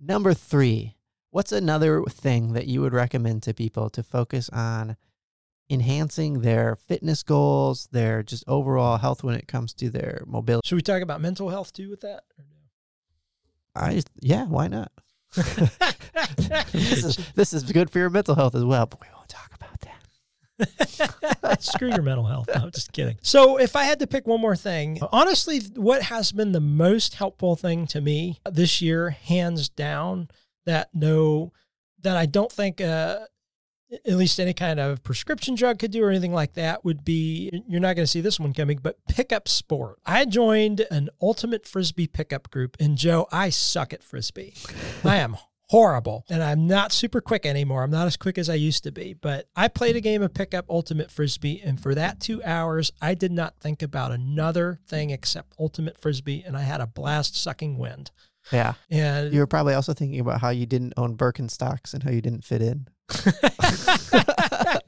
Number 0.00 0.34
three, 0.34 0.96
what's 1.30 1.52
another 1.52 2.02
thing 2.04 2.52
that 2.54 2.66
you 2.66 2.80
would 2.80 2.92
recommend 2.92 3.42
to 3.44 3.54
people 3.54 3.90
to 3.90 4.02
focus 4.02 4.48
on 4.50 4.96
enhancing 5.70 6.40
their 6.40 6.76
fitness 6.76 7.22
goals, 7.22 7.88
their 7.92 8.22
just 8.22 8.44
overall 8.46 8.98
health 8.98 9.22
when 9.22 9.34
it 9.34 9.46
comes 9.48 9.74
to 9.74 9.90
their 9.90 10.22
mobility? 10.26 10.66
Should 10.66 10.76
we 10.76 10.82
talk 10.82 11.02
about 11.02 11.20
mental 11.20 11.50
health 11.50 11.72
too 11.72 11.90
with 11.90 12.00
that? 12.00 12.24
I 13.74 13.94
just, 13.94 14.10
yeah, 14.20 14.46
why 14.46 14.68
not? 14.68 14.90
this 16.72 17.04
is 17.04 17.16
this 17.34 17.52
is 17.52 17.62
good 17.70 17.90
for 17.90 17.98
your 17.98 18.08
mental 18.08 18.34
health 18.34 18.54
as 18.54 18.64
well, 18.64 18.86
but 18.86 19.00
we 19.00 19.08
won't 19.14 19.28
talk 19.28 19.52
about 19.54 19.78
that. 19.80 20.02
Screw 21.60 21.88
your 21.88 22.02
mental 22.02 22.24
health. 22.24 22.48
No, 22.48 22.62
I'm 22.62 22.70
just 22.70 22.92
kidding. 22.92 23.16
So, 23.22 23.58
if 23.58 23.76
I 23.76 23.84
had 23.84 23.98
to 24.00 24.06
pick 24.06 24.26
one 24.26 24.40
more 24.40 24.56
thing, 24.56 24.98
honestly, 25.12 25.60
what 25.76 26.02
has 26.04 26.32
been 26.32 26.52
the 26.52 26.60
most 26.60 27.14
helpful 27.14 27.56
thing 27.56 27.86
to 27.88 28.00
me 28.00 28.40
this 28.44 28.82
year, 28.82 29.10
hands 29.10 29.68
down, 29.68 30.28
that 30.66 30.88
no, 30.92 31.52
that 32.02 32.16
I 32.16 32.26
don't 32.26 32.52
think 32.52 32.80
uh, 32.80 33.20
at 33.90 34.14
least 34.14 34.38
any 34.38 34.52
kind 34.52 34.78
of 34.78 35.02
prescription 35.02 35.54
drug 35.54 35.78
could 35.78 35.90
do 35.90 36.04
or 36.04 36.10
anything 36.10 36.32
like 36.32 36.54
that 36.54 36.84
would 36.84 37.04
be 37.04 37.62
you're 37.66 37.80
not 37.80 37.96
going 37.96 38.04
to 38.04 38.10
see 38.10 38.20
this 38.20 38.38
one 38.38 38.52
coming, 38.52 38.78
but 38.82 38.98
pickup 39.08 39.48
sport. 39.48 39.98
I 40.04 40.24
joined 40.24 40.86
an 40.90 41.08
ultimate 41.20 41.66
frisbee 41.66 42.06
pickup 42.06 42.50
group, 42.50 42.76
and 42.78 42.96
Joe, 42.96 43.26
I 43.32 43.50
suck 43.50 43.92
at 43.92 44.02
frisbee. 44.02 44.54
I 45.04 45.16
am 45.16 45.36
horrible. 45.68 46.24
And 46.28 46.42
I'm 46.42 46.66
not 46.66 46.92
super 46.92 47.20
quick 47.20 47.46
anymore. 47.46 47.82
I'm 47.82 47.90
not 47.90 48.06
as 48.06 48.16
quick 48.16 48.38
as 48.38 48.48
I 48.48 48.54
used 48.54 48.84
to 48.84 48.92
be. 48.92 49.14
But 49.14 49.48
I 49.54 49.68
played 49.68 49.96
a 49.96 50.00
game 50.00 50.22
of 50.22 50.34
pickup 50.34 50.66
ultimate 50.68 51.10
frisbee. 51.10 51.60
And 51.62 51.80
for 51.80 51.94
that 51.94 52.20
two 52.20 52.42
hours, 52.44 52.92
I 53.00 53.14
did 53.14 53.32
not 53.32 53.58
think 53.60 53.82
about 53.82 54.12
another 54.12 54.80
thing 54.86 55.10
except 55.10 55.54
ultimate 55.58 55.98
frisbee. 56.00 56.42
And 56.46 56.56
I 56.56 56.62
had 56.62 56.80
a 56.80 56.86
blast 56.86 57.36
sucking 57.36 57.78
wind. 57.78 58.10
Yeah. 58.52 58.74
And 58.90 59.32
You 59.32 59.40
were 59.40 59.46
probably 59.46 59.74
also 59.74 59.92
thinking 59.92 60.20
about 60.20 60.40
how 60.40 60.48
you 60.50 60.66
didn't 60.66 60.94
own 60.96 61.16
Birkenstocks 61.16 61.92
and 61.92 62.02
how 62.02 62.10
you 62.10 62.22
didn't 62.22 62.44
fit 62.44 62.62
in. 62.62 62.88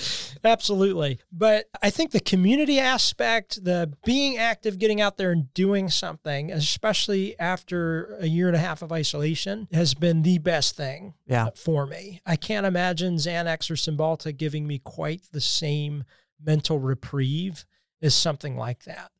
Absolutely. 0.44 1.18
But 1.32 1.66
I 1.82 1.90
think 1.90 2.10
the 2.12 2.20
community 2.20 2.78
aspect, 2.78 3.62
the 3.64 3.92
being 4.04 4.38
active, 4.38 4.78
getting 4.78 5.00
out 5.00 5.16
there 5.16 5.32
and 5.32 5.52
doing 5.54 5.88
something, 5.90 6.50
especially 6.50 7.38
after 7.38 8.16
a 8.20 8.26
year 8.26 8.46
and 8.48 8.56
a 8.56 8.60
half 8.60 8.82
of 8.82 8.92
isolation, 8.92 9.68
has 9.72 9.94
been 9.94 10.22
the 10.22 10.38
best 10.38 10.76
thing 10.76 11.14
Yeah. 11.26 11.50
for 11.54 11.86
me. 11.86 12.20
I 12.24 12.36
can't 12.36 12.66
imagine 12.66 13.16
Xanax 13.16 13.70
or 13.70 13.74
Cymbalta 13.74 14.36
giving 14.36 14.66
me 14.66 14.78
quite 14.78 15.22
the 15.32 15.40
same 15.40 16.04
mental 16.42 16.78
reprieve 16.78 17.64
as 18.02 18.14
something 18.14 18.56
like 18.56 18.84
that. 18.84 19.10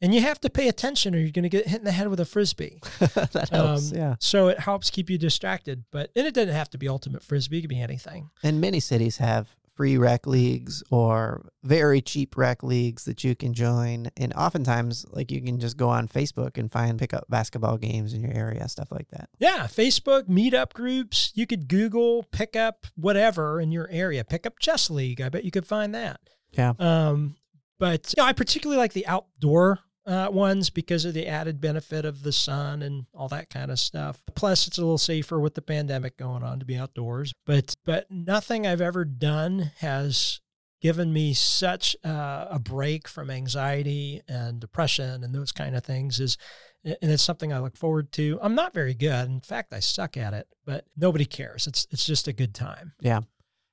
And 0.00 0.12
you 0.12 0.20
have 0.20 0.40
to 0.40 0.50
pay 0.50 0.66
attention 0.68 1.14
or 1.14 1.18
you're 1.18 1.30
going 1.30 1.44
to 1.44 1.48
get 1.48 1.68
hit 1.68 1.78
in 1.78 1.84
the 1.84 1.92
head 1.92 2.08
with 2.08 2.18
a 2.18 2.24
frisbee. 2.24 2.80
that 2.98 3.48
helps. 3.52 3.92
Um, 3.92 3.98
yeah. 3.98 4.14
So 4.18 4.48
it 4.48 4.58
helps 4.58 4.90
keep 4.90 5.08
you 5.08 5.16
distracted. 5.16 5.84
But 5.92 6.10
and 6.16 6.26
it 6.26 6.34
doesn't 6.34 6.52
have 6.54 6.70
to 6.70 6.78
be 6.78 6.88
ultimate 6.88 7.22
frisbee, 7.22 7.58
it 7.58 7.60
could 7.62 7.70
be 7.70 7.80
anything. 7.80 8.30
And 8.42 8.60
many 8.60 8.80
cities 8.80 9.18
have 9.18 9.54
free 9.74 9.96
rec 9.96 10.26
leagues 10.26 10.82
or 10.90 11.50
very 11.62 12.00
cheap 12.00 12.36
rec 12.36 12.62
leagues 12.62 13.04
that 13.04 13.24
you 13.24 13.34
can 13.34 13.54
join. 13.54 14.10
And 14.16 14.32
oftentimes, 14.34 15.06
like 15.10 15.30
you 15.30 15.40
can 15.42 15.58
just 15.58 15.76
go 15.76 15.88
on 15.88 16.08
Facebook 16.08 16.58
and 16.58 16.70
find 16.70 16.98
pickup 16.98 17.24
basketball 17.28 17.78
games 17.78 18.12
in 18.12 18.20
your 18.20 18.32
area, 18.34 18.68
stuff 18.68 18.90
like 18.90 19.08
that. 19.10 19.28
Yeah, 19.38 19.66
Facebook, 19.66 20.28
meetup 20.28 20.72
groups. 20.72 21.32
You 21.34 21.46
could 21.46 21.68
Google 21.68 22.24
pick 22.32 22.56
up 22.56 22.86
whatever 22.96 23.60
in 23.60 23.72
your 23.72 23.88
area. 23.90 24.24
Pick 24.24 24.46
up 24.46 24.58
chess 24.58 24.90
league. 24.90 25.20
I 25.20 25.28
bet 25.28 25.44
you 25.44 25.50
could 25.50 25.66
find 25.66 25.94
that. 25.94 26.20
Yeah. 26.52 26.74
Um, 26.78 27.36
but 27.78 28.14
you 28.16 28.22
know, 28.22 28.26
I 28.26 28.32
particularly 28.32 28.78
like 28.78 28.92
the 28.92 29.06
outdoor 29.06 29.80
uh, 30.06 30.28
ones 30.30 30.70
because 30.70 31.04
of 31.04 31.14
the 31.14 31.26
added 31.26 31.60
benefit 31.60 32.04
of 32.04 32.22
the 32.22 32.32
sun 32.32 32.82
and 32.82 33.06
all 33.14 33.28
that 33.28 33.50
kind 33.50 33.70
of 33.70 33.78
stuff. 33.78 34.22
Plus, 34.34 34.66
it's 34.66 34.78
a 34.78 34.82
little 34.82 34.98
safer 34.98 35.38
with 35.38 35.54
the 35.54 35.62
pandemic 35.62 36.16
going 36.16 36.42
on 36.42 36.58
to 36.58 36.64
be 36.64 36.76
outdoors. 36.76 37.32
But 37.46 37.76
but 37.84 38.10
nothing 38.10 38.66
I've 38.66 38.80
ever 38.80 39.04
done 39.04 39.72
has 39.78 40.40
given 40.80 41.12
me 41.12 41.32
such 41.32 41.94
uh, 42.04 42.46
a 42.50 42.58
break 42.58 43.06
from 43.06 43.30
anxiety 43.30 44.20
and 44.26 44.58
depression 44.58 45.22
and 45.22 45.32
those 45.32 45.52
kind 45.52 45.76
of 45.76 45.84
things 45.84 46.18
is 46.18 46.36
and 46.84 47.12
it's 47.12 47.22
something 47.22 47.52
I 47.52 47.60
look 47.60 47.76
forward 47.76 48.10
to. 48.12 48.40
I'm 48.42 48.56
not 48.56 48.74
very 48.74 48.94
good. 48.94 49.28
In 49.28 49.40
fact, 49.40 49.72
I 49.72 49.78
suck 49.78 50.16
at 50.16 50.34
it, 50.34 50.48
but 50.64 50.84
nobody 50.96 51.24
cares. 51.24 51.68
It's 51.68 51.86
it's 51.90 52.04
just 52.04 52.26
a 52.26 52.32
good 52.32 52.54
time. 52.54 52.94
Yeah. 53.00 53.20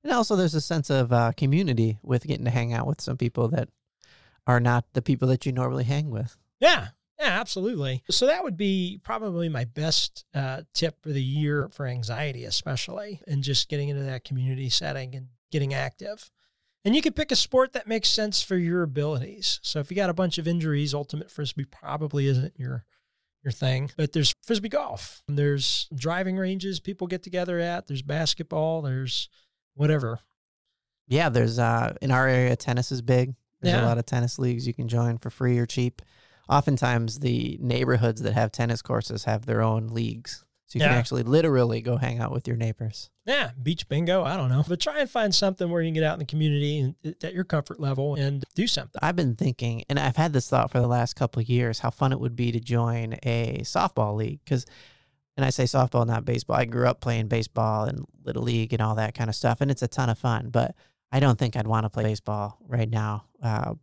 And 0.04 0.13
also, 0.13 0.36
there's 0.36 0.56
a 0.56 0.62
sense 0.62 0.89
of 0.89 1.12
uh, 1.12 1.34
community 1.36 1.98
with 2.04 2.26
getting 2.26 2.46
to 2.46 2.52
hang 2.52 2.72
out 2.72 2.88
with 2.88 3.02
some 3.02 3.18
people 3.18 3.50
that 3.50 3.70
are 4.50 4.60
not 4.60 4.84
the 4.94 5.02
people 5.04 5.28
that 5.28 5.46
you 5.46 5.52
normally 5.52 5.84
hang 5.84 6.10
with. 6.10 6.36
Yeah. 6.60 6.88
Yeah, 7.20 7.40
absolutely. 7.40 8.02
So 8.10 8.26
that 8.26 8.44
would 8.44 8.58
be 8.58 9.00
probably 9.04 9.48
my 9.48 9.64
best 9.64 10.26
uh, 10.34 10.62
tip 10.74 11.04
for 11.04 11.10
the 11.10 11.22
year 11.22 11.70
for 11.72 11.86
anxiety, 11.86 12.46
especially, 12.46 13.22
and 13.28 13.44
just 13.44 13.70
getting 13.70 13.90
into 13.90 14.02
that 14.04 14.24
community 14.24 14.70
setting 14.70 15.14
and 15.14 15.28
getting 15.52 15.72
active. 15.74 16.32
And 16.84 16.96
you 16.96 17.02
can 17.04 17.14
pick 17.14 17.32
a 17.32 17.36
sport 17.36 17.74
that 17.74 17.88
makes 17.88 18.10
sense 18.10 18.42
for 18.42 18.56
your 18.56 18.82
abilities. 18.82 19.60
So 19.62 19.80
if 19.80 19.92
you 19.92 19.96
got 19.96 20.10
a 20.10 20.14
bunch 20.16 20.40
of 20.40 20.48
injuries, 20.48 20.94
ultimate 20.94 21.30
frisbee 21.30 21.66
probably 21.66 22.26
isn't 22.28 22.54
your 22.58 22.86
your 23.44 23.52
thing. 23.52 23.92
But 23.98 24.14
there's 24.14 24.34
frisbee 24.42 24.70
golf. 24.70 25.22
There's 25.28 25.88
driving 25.94 26.38
ranges 26.38 26.80
people 26.80 27.06
get 27.06 27.22
together 27.22 27.60
at. 27.60 27.86
There's 27.88 28.02
basketball. 28.02 28.82
There's 28.82 29.30
whatever. 29.76 30.22
Yeah, 31.08 31.30
there's 31.30 31.60
uh 31.60 31.96
in 32.02 32.12
our 32.12 32.28
area 32.28 32.56
tennis 32.56 32.92
is 32.92 33.02
big. 33.02 33.36
There's 33.62 33.74
Yeah. 33.76 33.86
a 33.86 33.88
lot 33.88 33.98
of 33.98 34.06
tennis 34.06 34.39
leagues 34.39 34.65
you 34.67 34.74
can 34.74 34.88
join 34.88 35.17
for 35.17 35.30
free 35.30 35.58
or 35.58 35.65
cheap. 35.65 36.02
Oftentimes, 36.48 37.19
the 37.19 37.58
neighborhoods 37.62 38.22
that 38.24 38.34
have 38.34 38.52
tennis 38.52 38.82
courses 38.82 39.26
have 39.26 39.45
their 39.45 39.62
own 39.62 39.88
leagues. 39.88 40.43
So 40.67 40.78
you 40.78 40.86
can 40.86 40.93
actually 40.93 41.24
literally 41.24 41.82
go 41.82 41.98
hang 41.98 42.19
out 42.19 42.32
with 42.32 42.48
your 42.48 42.56
neighbors. 42.56 43.10
Yeah, 43.26 43.52
beach 43.62 43.89
bingo. 43.89 44.24
I 44.24 44.38
don't 44.38 44.50
know, 44.50 44.63
but 44.67 44.80
try 44.80 45.00
and 45.00 45.10
find 45.10 45.34
something 45.34 45.67
where 45.67 45.82
you 45.82 45.88
can 45.88 45.95
get 45.95 46.04
out 46.04 46.13
in 46.13 46.19
the 46.19 46.26
community 46.26 46.80
and 46.80 46.95
uh, 47.04 47.26
at 47.26 47.34
your 47.34 47.43
comfort 47.43 47.80
level 47.80 48.13
and 48.13 48.43
do 48.54 48.67
something. 48.67 49.00
I've 49.02 49.15
been 49.15 49.36
thinking, 49.36 49.84
and 49.89 49.98
I've 50.00 50.15
had 50.15 50.32
this 50.32 50.48
thought 50.48 50.69
for 50.69 50.80
the 50.80 50.88
last 50.88 51.15
couple 51.15 51.41
of 51.41 51.50
years, 51.50 51.80
how 51.80 51.89
fun 51.89 52.12
it 52.13 52.19
would 52.19 52.36
be 52.36 52.52
to 52.52 52.60
join 52.60 53.15
a 53.24 53.62
softball 53.63 54.15
league. 54.15 54.41
Because, 54.45 54.67
and 55.36 55.43
I 55.43 55.50
say 55.50 55.63
softball, 55.63 56.06
not 56.06 56.24
baseball. 56.24 56.58
I 56.58 56.65
grew 56.65 56.88
up 56.88 57.02
playing 57.02 57.30
baseball 57.30 57.86
and 57.86 58.06
little 58.24 58.43
league 58.43 58.72
and 58.72 58.82
all 58.82 58.93
that 58.93 59.15
kind 59.15 59.30
of 59.30 59.36
stuff, 59.36 59.62
and 59.62 59.72
it's 59.72 59.82
a 59.82 59.88
ton 59.88 60.10
of 60.12 60.19
fun. 60.19 60.50
But 60.52 60.76
I 61.12 61.19
don't 61.19 61.38
think 61.39 61.56
I'd 61.56 61.67
want 61.67 61.86
to 61.86 61.89
play 61.89 62.04
baseball 62.04 62.58
right 62.67 62.89
now 62.89 63.26
uh, 63.41 63.74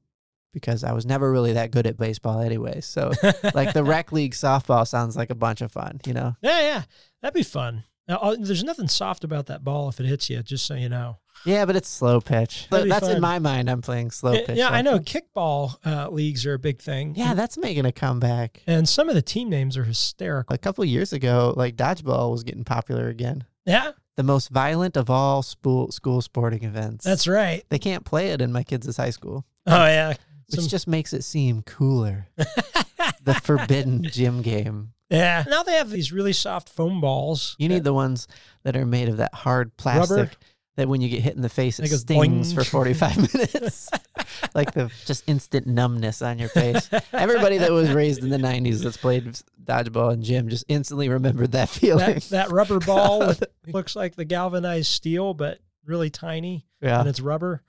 because 0.52 0.84
I 0.84 0.92
was 0.92 1.04
never 1.04 1.30
really 1.30 1.54
that 1.54 1.70
good 1.70 1.86
at 1.86 1.96
baseball 1.96 2.40
anyway. 2.40 2.80
So, 2.80 3.12
like 3.54 3.72
the 3.72 3.84
rec 3.84 4.12
league 4.18 4.32
softball 4.32 4.86
sounds 4.86 5.16
like 5.16 5.30
a 5.30 5.34
bunch 5.34 5.60
of 5.60 5.72
fun, 5.72 6.00
you 6.06 6.14
know? 6.14 6.36
Yeah, 6.40 6.60
yeah, 6.60 6.82
that'd 7.22 7.34
be 7.34 7.42
fun. 7.42 7.84
Now, 8.08 8.36
there's 8.38 8.62
nothing 8.62 8.86
soft 8.86 9.24
about 9.24 9.46
that 9.46 9.64
ball 9.64 9.88
if 9.88 9.98
it 9.98 10.06
hits 10.06 10.30
you. 10.30 10.40
Just 10.40 10.64
so 10.64 10.74
you 10.74 10.88
know. 10.88 11.18
Yeah, 11.44 11.64
but 11.66 11.74
it's 11.74 11.88
slow 11.88 12.20
pitch. 12.20 12.68
That'd 12.70 12.88
That's 12.90 13.08
in 13.08 13.20
my 13.20 13.40
mind. 13.40 13.68
I'm 13.68 13.82
playing 13.82 14.12
slow 14.12 14.32
Yeah, 14.32 14.46
pitch. 14.46 14.56
yeah, 14.56 14.68
I 14.68 14.80
know. 14.80 15.00
Kickball 15.00 15.76
uh, 15.84 16.08
leagues 16.08 16.46
are 16.46 16.54
a 16.54 16.58
big 16.58 16.80
thing. 16.80 17.14
Yeah, 17.16 17.34
that's 17.34 17.58
making 17.58 17.84
a 17.84 17.90
comeback. 17.90 18.62
and 18.68 18.88
some 18.88 19.08
of 19.08 19.16
the 19.16 19.22
team 19.22 19.50
names 19.50 19.76
are 19.76 19.82
hysterical. 19.84 20.54
A 20.54 20.58
couple 20.58 20.82
of 20.82 20.88
years 20.88 21.12
ago, 21.12 21.52
like 21.56 21.74
dodgeball 21.74 22.30
was 22.30 22.44
getting 22.44 22.62
popular 22.64 23.08
again. 23.08 23.44
Yeah, 23.64 23.90
the 24.16 24.22
most 24.22 24.48
violent 24.50 24.96
of 24.96 25.08
all 25.10 25.42
school 25.42 25.90
school 25.92 26.20
sporting 26.22 26.64
events. 26.64 27.04
that's 27.04 27.26
right. 27.28 27.64
they 27.68 27.78
can't 27.78 28.04
play 28.04 28.30
it 28.30 28.40
in 28.40 28.52
my 28.52 28.62
kids' 28.62 28.96
high 28.96 29.10
school, 29.10 29.44
Oh 29.66 29.86
yeah, 29.86 30.08
which 30.50 30.60
Some- 30.60 30.68
just 30.68 30.86
makes 30.88 31.12
it 31.12 31.22
seem 31.24 31.62
cooler. 31.62 32.28
the 32.36 33.34
forbidden 33.42 34.02
gym 34.04 34.42
game. 34.42 34.92
yeah. 35.10 35.44
Now 35.48 35.62
they 35.62 35.72
have 35.74 35.90
these 35.90 36.12
really 36.12 36.32
soft 36.32 36.68
foam 36.68 37.00
balls. 37.00 37.56
You 37.58 37.68
need 37.68 37.84
the 37.84 37.92
ones 37.94 38.26
that 38.64 38.76
are 38.76 38.86
made 38.86 39.08
of 39.08 39.16
that 39.18 39.34
hard 39.34 39.76
plastic 39.76 40.16
Rubber? 40.16 40.30
That 40.76 40.88
when 40.88 41.00
you 41.00 41.08
get 41.08 41.22
hit 41.22 41.34
in 41.34 41.42
the 41.42 41.48
face, 41.48 41.78
it 41.78 41.90
It 41.90 41.96
stings 41.98 42.52
boing. 42.52 42.54
for 42.54 42.64
45 42.64 43.16
minutes. 43.34 43.90
like 44.54 44.72
the 44.72 44.90
just 45.06 45.24
instant 45.26 45.66
numbness 45.66 46.22
on 46.22 46.38
your 46.38 46.48
face. 46.48 46.88
Everybody 47.12 47.58
that 47.58 47.72
was 47.72 47.90
raised 47.92 48.22
in 48.22 48.30
the 48.30 48.36
90s 48.38 48.82
that's 48.82 48.96
played 48.96 49.38
dodgeball 49.64 50.12
and 50.12 50.22
gym 50.22 50.48
just 50.48 50.64
instantly 50.68 51.08
remembered 51.08 51.52
that 51.52 51.68
feeling. 51.68 52.14
that, 52.14 52.22
that 52.24 52.50
rubber 52.52 52.78
ball 52.78 53.20
with, 53.20 53.42
looks 53.68 53.96
like 53.96 54.16
the 54.16 54.24
galvanized 54.24 54.88
steel, 54.90 55.34
but 55.34 55.58
really 55.84 56.10
tiny, 56.10 56.66
yeah. 56.80 57.00
and 57.00 57.08
it's 57.08 57.20
rubber. 57.20 57.62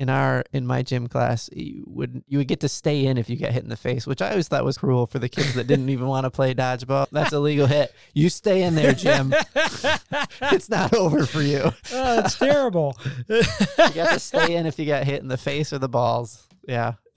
In 0.00 0.08
our 0.08 0.42
in 0.52 0.66
my 0.66 0.82
gym 0.82 1.06
class 1.06 1.48
you 1.52 1.84
would 1.86 2.24
you 2.26 2.38
would 2.38 2.48
get 2.48 2.60
to 2.60 2.68
stay 2.68 3.06
in 3.06 3.18
if 3.18 3.30
you 3.30 3.36
get 3.36 3.52
hit 3.52 3.62
in 3.62 3.68
the 3.68 3.76
face 3.76 4.06
which 4.06 4.22
i 4.22 4.30
always 4.30 4.48
thought 4.48 4.64
was 4.64 4.78
cruel 4.78 5.06
for 5.06 5.18
the 5.18 5.28
kids 5.28 5.54
that 5.54 5.66
didn't 5.66 5.90
even 5.90 6.06
want 6.06 6.24
to 6.24 6.30
play 6.30 6.54
dodgeball. 6.54 7.06
That's 7.12 7.32
a 7.32 7.38
legal 7.38 7.66
hit. 7.66 7.94
You 8.14 8.28
stay 8.28 8.62
in 8.62 8.74
there 8.74 8.92
jim. 8.92 9.34
It's 10.42 10.68
not 10.68 10.94
over 10.94 11.26
for 11.26 11.42
you. 11.42 11.72
Oh, 11.92 12.18
it's 12.20 12.36
terrible. 12.36 12.98
you 13.28 13.42
got 13.94 14.12
to 14.12 14.18
stay 14.18 14.56
in 14.56 14.66
if 14.66 14.78
you 14.78 14.86
got 14.86 15.04
hit 15.04 15.22
in 15.22 15.28
the 15.28 15.36
face 15.36 15.72
or 15.72 15.78
the 15.78 15.88
balls 15.88 16.48
yeah 16.70 16.94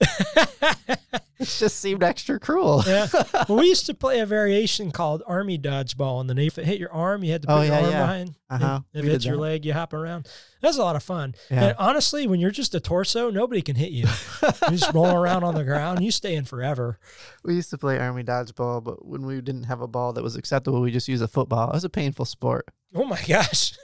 it 1.38 1.48
just 1.48 1.78
seemed 1.80 2.02
extra 2.02 2.38
cruel 2.38 2.82
yeah. 2.86 3.06
Well, 3.48 3.58
we 3.58 3.68
used 3.68 3.86
to 3.86 3.94
play 3.94 4.20
a 4.20 4.26
variation 4.26 4.90
called 4.90 5.22
army 5.26 5.58
dodgeball, 5.58 6.20
and 6.20 6.28
the 6.30 6.46
if 6.46 6.58
it 6.58 6.64
hit 6.64 6.78
your 6.80 6.92
arm, 6.92 7.22
you 7.24 7.32
had 7.32 7.42
to 7.42 7.48
put 7.48 7.54
Oh, 7.54 7.62
your 7.62 7.72
yeah, 7.72 7.80
arm 7.80 7.90
yeah. 7.90 8.00
behind. 8.00 8.34
Uh-huh. 8.50 8.80
If 8.94 9.04
it 9.04 9.10
hits 9.10 9.24
your 9.24 9.36
leg, 9.36 9.64
you 9.64 9.72
hop 9.72 9.92
around. 9.92 10.26
That's 10.62 10.76
a 10.78 10.82
lot 10.82 10.96
of 10.96 11.02
fun. 11.02 11.34
Yeah. 11.50 11.64
And 11.64 11.76
honestly, 11.78 12.26
when 12.26 12.40
you're 12.40 12.50
just 12.50 12.74
a 12.74 12.80
torso, 12.80 13.30
nobody 13.30 13.60
can 13.62 13.76
hit 13.76 13.90
you. 13.92 14.06
you 14.42 14.76
just 14.76 14.92
roll 14.94 15.14
around 15.20 15.44
on 15.44 15.54
the 15.54 15.64
ground. 15.64 16.02
You 16.02 16.10
stay 16.10 16.34
in 16.34 16.44
forever. 16.44 16.98
we 17.44 17.54
used 17.54 17.70
to 17.70 17.78
play 17.78 17.98
army 17.98 18.24
dodgeball 18.24 18.82
but 18.82 19.04
when 19.06 19.24
we 19.26 19.40
didn't 19.40 19.64
have 19.64 19.80
a 19.80 19.88
ball 19.88 20.12
that 20.14 20.22
was 20.24 20.36
acceptable 20.36 20.80
we 20.80 20.90
just 20.90 21.08
used 21.08 21.22
a 21.22 21.28
football 21.28 21.70
it 21.70 21.74
was 21.74 21.84
a 21.84 21.88
painful 21.90 22.24
sport 22.24 22.66
Oh 22.94 23.04
my 23.04 23.20
gosh. 23.26 23.76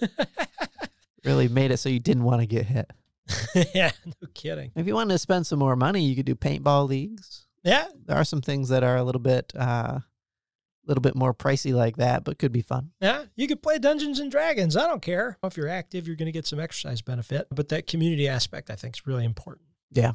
really 1.25 1.49
made 1.49 1.71
it 1.71 1.77
so 1.79 1.89
you 1.89 1.99
didn't 2.01 2.25
want 2.25 2.41
to 2.41 2.47
get 2.47 2.67
hit 2.67 2.91
yeah, 3.75 3.91
no 4.07 4.29
kidding. 4.35 4.71
if 4.77 4.87
you 4.87 4.95
want 4.95 5.11
to 5.11 5.19
spend 5.19 5.47
some 5.47 5.59
more 5.59 5.77
money 5.77 6.03
you 6.05 6.17
could 6.17 6.27
do 6.27 6.35
paintball 6.35 6.89
leagues 6.89 7.47
Yeah, 7.65 7.87
there 8.07 8.17
are 8.17 8.25
some 8.25 8.41
things 8.41 8.69
that 8.71 8.83
are 8.83 8.97
a 8.97 9.03
little 9.05 9.21
bit 9.21 9.53
uh 9.59 10.01
a 10.01 10.87
little 10.87 11.03
bit 11.03 11.15
more 11.15 11.35
pricey 11.35 11.73
like 11.75 11.99
that 11.99 12.25
but 12.25 12.39
could 12.39 12.53
be 12.53 12.63
fun 12.63 12.91
yeah. 13.01 13.25
You 13.37 13.47
could 13.47 13.63
play 13.63 13.79
Dungeons 13.79 14.19
and 14.19 14.31
Dragons. 14.31 14.77
I 14.77 14.87
don't 14.87 15.03
care. 15.03 15.39
If 15.45 15.57
you're 15.57 15.69
active, 15.69 16.07
you're 16.07 16.17
going 16.17 16.27
to 16.27 16.33
get 16.33 16.47
some 16.47 16.59
exercise 16.59 17.01
benefit. 17.03 17.47
But 17.51 17.69
that 17.69 17.87
community 17.87 18.27
aspect, 18.29 18.71
I 18.71 18.75
think, 18.77 18.97
is 18.97 19.07
really 19.07 19.25
important. 19.25 19.67
Yeah. 19.93 20.13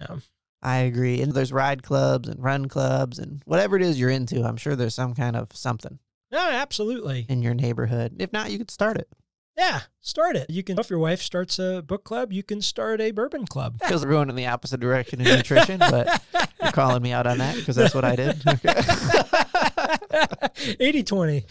Yeah. 0.00 0.16
i 0.62 0.76
agree 0.78 1.20
and 1.20 1.32
there's 1.32 1.52
ride 1.52 1.82
clubs 1.82 2.28
and 2.28 2.42
run 2.42 2.66
clubs 2.68 3.18
and 3.18 3.42
whatever 3.46 3.76
it 3.76 3.82
is 3.82 3.98
you're 4.00 4.10
into 4.10 4.42
i'm 4.44 4.56
sure 4.56 4.74
there's 4.76 4.94
some 4.94 5.14
kind 5.14 5.34
of 5.36 5.54
something 5.56 5.98
No, 6.30 6.38
absolutely. 6.38 7.26
in 7.28 7.40
your 7.42 7.54
neighborhood 7.54 8.16
if 8.20 8.32
not 8.32 8.50
you 8.50 8.58
could 8.58 8.70
start 8.70 8.96
it 8.98 9.08
Yeah, 9.56 9.80
start 10.00 10.36
it. 10.36 10.48
You 10.48 10.62
can, 10.62 10.78
if 10.78 10.88
your 10.88 10.98
wife 10.98 11.20
starts 11.20 11.58
a 11.58 11.82
book 11.86 12.04
club, 12.04 12.32
you 12.32 12.42
can 12.42 12.62
start 12.62 13.00
a 13.02 13.10
bourbon 13.10 13.46
club. 13.46 13.76
we're 13.90 13.98
going 14.10 14.30
in 14.30 14.34
the 14.36 14.46
opposite 14.46 14.80
direction 14.80 15.20
in 15.20 15.26
nutrition 15.36 15.78
but 15.78 16.22
you're 16.62 16.72
calling 16.72 17.02
me 17.02 17.12
out 17.12 17.26
on 17.26 17.38
that 17.38 17.54
because 17.56 17.76
that's 17.76 17.94
what 17.94 18.04
i 18.04 18.16
did 18.16 18.40
Okay. 18.46 18.74
80 20.80 21.02
20. 21.02 21.46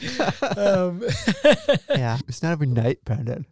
Um, 0.58 1.04
yeah 1.90 2.18
it's 2.28 2.42
not 2.42 2.52
every 2.54 2.68
night 2.68 3.04
brandon 3.06 3.46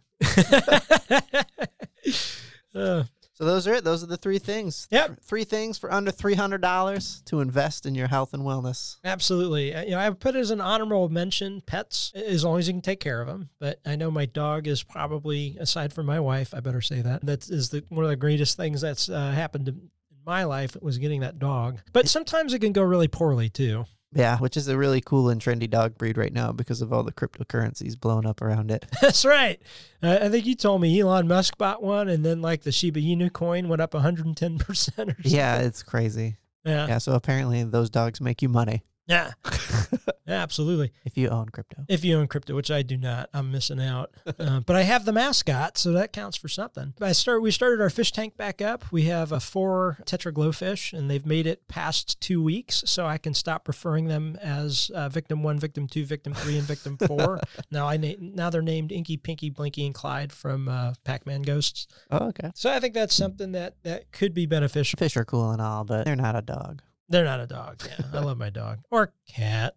uh, 2.74 3.04
so 3.40 3.46
those 3.46 3.66
are 3.66 3.72
it 3.74 3.84
those 3.84 4.02
are 4.04 4.06
the 4.06 4.16
three 4.18 4.38
things 4.38 4.86
Yep. 4.90 5.20
three 5.22 5.44
things 5.44 5.78
for 5.78 5.90
under 5.92 6.12
$300 6.12 7.24
to 7.24 7.40
invest 7.40 7.86
in 7.86 7.94
your 7.94 8.08
health 8.08 8.34
and 8.34 8.42
wellness 8.42 8.96
absolutely. 9.04 9.74
Uh, 9.74 9.82
You 9.82 9.90
know, 9.92 9.98
I 9.98 10.10
put 10.10 10.36
it 10.36 10.40
as 10.40 10.50
an 10.50 10.60
honorable 10.60 11.08
mention 11.08 11.62
pets, 11.64 12.12
as 12.14 12.44
long 12.44 12.58
as 12.58 12.68
you 12.68 12.74
can 12.74 12.82
take 12.82 13.00
care 13.00 13.20
of 13.20 13.26
them. 13.28 13.48
But 13.58 13.80
I 13.86 13.96
know 13.96 14.10
my 14.10 14.26
dog 14.26 14.66
is 14.68 14.82
probably, 14.82 15.56
aside 15.58 15.92
from 15.92 16.06
my 16.06 16.20
wife, 16.20 16.52
I 16.54 16.60
better 16.60 16.80
say 16.82 17.00
that, 17.02 17.24
that 17.24 17.48
is 17.48 17.70
the, 17.70 17.82
one 17.88 18.04
of 18.04 18.10
the 18.10 18.16
greatest 18.16 18.56
things 18.56 18.80
that's 18.82 19.08
uh, 19.08 19.30
happened 19.32 19.66
to, 19.66 19.72
in 19.72 20.18
my 20.26 20.44
life 20.44 20.76
was 20.82 20.98
getting 20.98 21.20
that 21.22 21.38
dog. 21.38 21.78
But 21.92 22.08
sometimes 22.08 22.52
it 22.52 22.58
can 22.60 22.72
go 22.72 22.82
really 22.82 23.08
poorly 23.08 23.48
too. 23.48 23.86
Yeah, 24.12 24.38
which 24.38 24.56
is 24.56 24.66
a 24.66 24.76
really 24.76 25.00
cool 25.00 25.28
and 25.28 25.40
trendy 25.40 25.70
dog 25.70 25.96
breed 25.96 26.18
right 26.18 26.32
now 26.32 26.50
because 26.50 26.82
of 26.82 26.92
all 26.92 27.04
the 27.04 27.12
cryptocurrencies 27.12 27.98
blowing 27.98 28.26
up 28.26 28.42
around 28.42 28.70
it. 28.72 28.84
That's 29.00 29.24
right. 29.24 29.60
Uh, 30.02 30.18
I 30.22 30.28
think 30.28 30.46
you 30.46 30.56
told 30.56 30.80
me 30.80 30.98
Elon 31.00 31.28
Musk 31.28 31.56
bought 31.58 31.82
one, 31.82 32.08
and 32.08 32.24
then 32.24 32.42
like 32.42 32.62
the 32.62 32.72
Shiba 32.72 33.00
Inu 33.00 33.32
coin 33.32 33.68
went 33.68 33.80
up 33.80 33.94
110 33.94 34.58
percent 34.58 35.10
or 35.10 35.14
something. 35.14 35.32
yeah, 35.32 35.58
it's 35.58 35.82
crazy. 35.84 36.38
yeah, 36.64 36.88
Yeah, 36.88 36.98
so 36.98 37.12
apparently 37.12 37.62
those 37.62 37.88
dogs 37.90 38.20
make 38.20 38.42
you 38.42 38.48
money 38.48 38.82
yeah, 39.10 39.32
Yeah, 40.26 40.42
absolutely. 40.42 40.92
if 41.04 41.18
you 41.18 41.28
own 41.28 41.48
crypto. 41.48 41.84
If 41.88 42.04
you 42.04 42.16
own 42.16 42.28
crypto, 42.28 42.54
which 42.54 42.70
I 42.70 42.82
do 42.82 42.96
not, 42.96 43.28
I'm 43.34 43.50
missing 43.50 43.80
out. 43.80 44.10
Uh, 44.38 44.60
but 44.60 44.74
I 44.74 44.82
have 44.82 45.04
the 45.04 45.12
mascot, 45.12 45.76
so 45.76 45.92
that 45.92 46.12
counts 46.14 46.36
for 46.36 46.48
something. 46.48 46.94
I 47.00 47.12
start. 47.12 47.42
We 47.42 47.50
started 47.50 47.80
our 47.82 47.90
fish 47.90 48.10
tank 48.10 48.36
back 48.38 48.62
up. 48.62 48.84
We 48.90 49.02
have 49.02 49.32
a 49.32 49.40
four 49.40 49.98
tetra 50.06 50.32
GloFish, 50.32 50.96
and 50.96 51.10
they've 51.10 51.26
made 51.26 51.46
it 51.46 51.66
past 51.68 52.20
two 52.22 52.42
weeks, 52.42 52.82
so 52.86 53.04
I 53.06 53.18
can 53.18 53.34
stop 53.34 53.68
referring 53.68 54.06
them 54.08 54.38
as 54.40 54.90
uh, 54.94 55.08
victim 55.10 55.42
one, 55.42 55.58
victim 55.58 55.86
two, 55.88 56.06
victim 56.06 56.32
three, 56.32 56.56
and 56.56 56.66
victim 56.66 56.96
four. 57.06 57.40
now 57.70 57.86
I 57.86 57.96
na- 57.98 58.14
now 58.18 58.48
they're 58.50 58.62
named 58.62 58.92
Inky, 58.92 59.16
Pinky, 59.18 59.50
Blinky, 59.50 59.84
and 59.84 59.94
Clyde 59.94 60.32
from 60.32 60.68
uh, 60.68 60.94
Pac-Man 61.04 61.42
Ghosts. 61.42 61.86
Oh, 62.10 62.28
okay. 62.28 62.50
So 62.54 62.70
I 62.72 62.80
think 62.80 62.94
that's 62.94 63.14
something 63.14 63.52
that 63.52 63.74
that 63.82 64.10
could 64.12 64.32
be 64.32 64.46
beneficial. 64.46 64.96
Fish 64.96 65.16
are 65.18 65.24
cool 65.24 65.50
and 65.50 65.60
all, 65.60 65.84
but 65.84 66.04
they're 66.06 66.16
not 66.16 66.36
a 66.36 66.42
dog. 66.42 66.80
They're 67.10 67.24
not 67.24 67.40
a 67.40 67.46
dog. 67.46 67.82
Yeah, 67.84 68.06
I 68.12 68.20
love 68.20 68.38
my 68.38 68.50
dog 68.50 68.78
or 68.90 69.12
cat. 69.28 69.74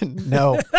no. 0.02 0.58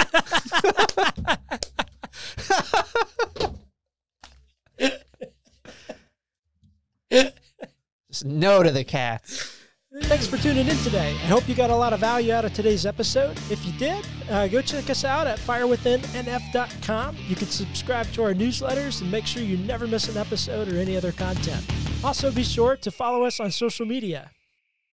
Just 8.09 8.25
no 8.25 8.61
to 8.63 8.71
the 8.71 8.83
cats. 8.83 9.57
Thanks 10.03 10.27
for 10.27 10.37
tuning 10.37 10.67
in 10.67 10.77
today. 10.77 11.11
I 11.11 11.27
hope 11.27 11.47
you 11.47 11.55
got 11.55 11.69
a 11.69 11.75
lot 11.75 11.93
of 11.93 11.99
value 12.01 12.33
out 12.33 12.43
of 12.43 12.53
today's 12.53 12.85
episode. 12.85 13.37
If 13.49 13.65
you 13.65 13.71
did, 13.73 14.05
uh, 14.29 14.47
go 14.47 14.61
check 14.61 14.89
us 14.89 15.05
out 15.05 15.27
at 15.27 15.39
firewithinnf.com. 15.39 17.17
You 17.27 17.35
can 17.35 17.47
subscribe 17.47 18.07
to 18.13 18.23
our 18.23 18.33
newsletters 18.33 19.01
and 19.01 19.09
make 19.11 19.25
sure 19.25 19.41
you 19.41 19.57
never 19.57 19.87
miss 19.87 20.09
an 20.09 20.17
episode 20.17 20.67
or 20.67 20.77
any 20.77 20.97
other 20.97 21.11
content. 21.13 21.65
Also, 22.03 22.31
be 22.31 22.43
sure 22.43 22.75
to 22.77 22.91
follow 22.91 23.23
us 23.23 23.39
on 23.39 23.51
social 23.51 23.85
media. 23.85 24.31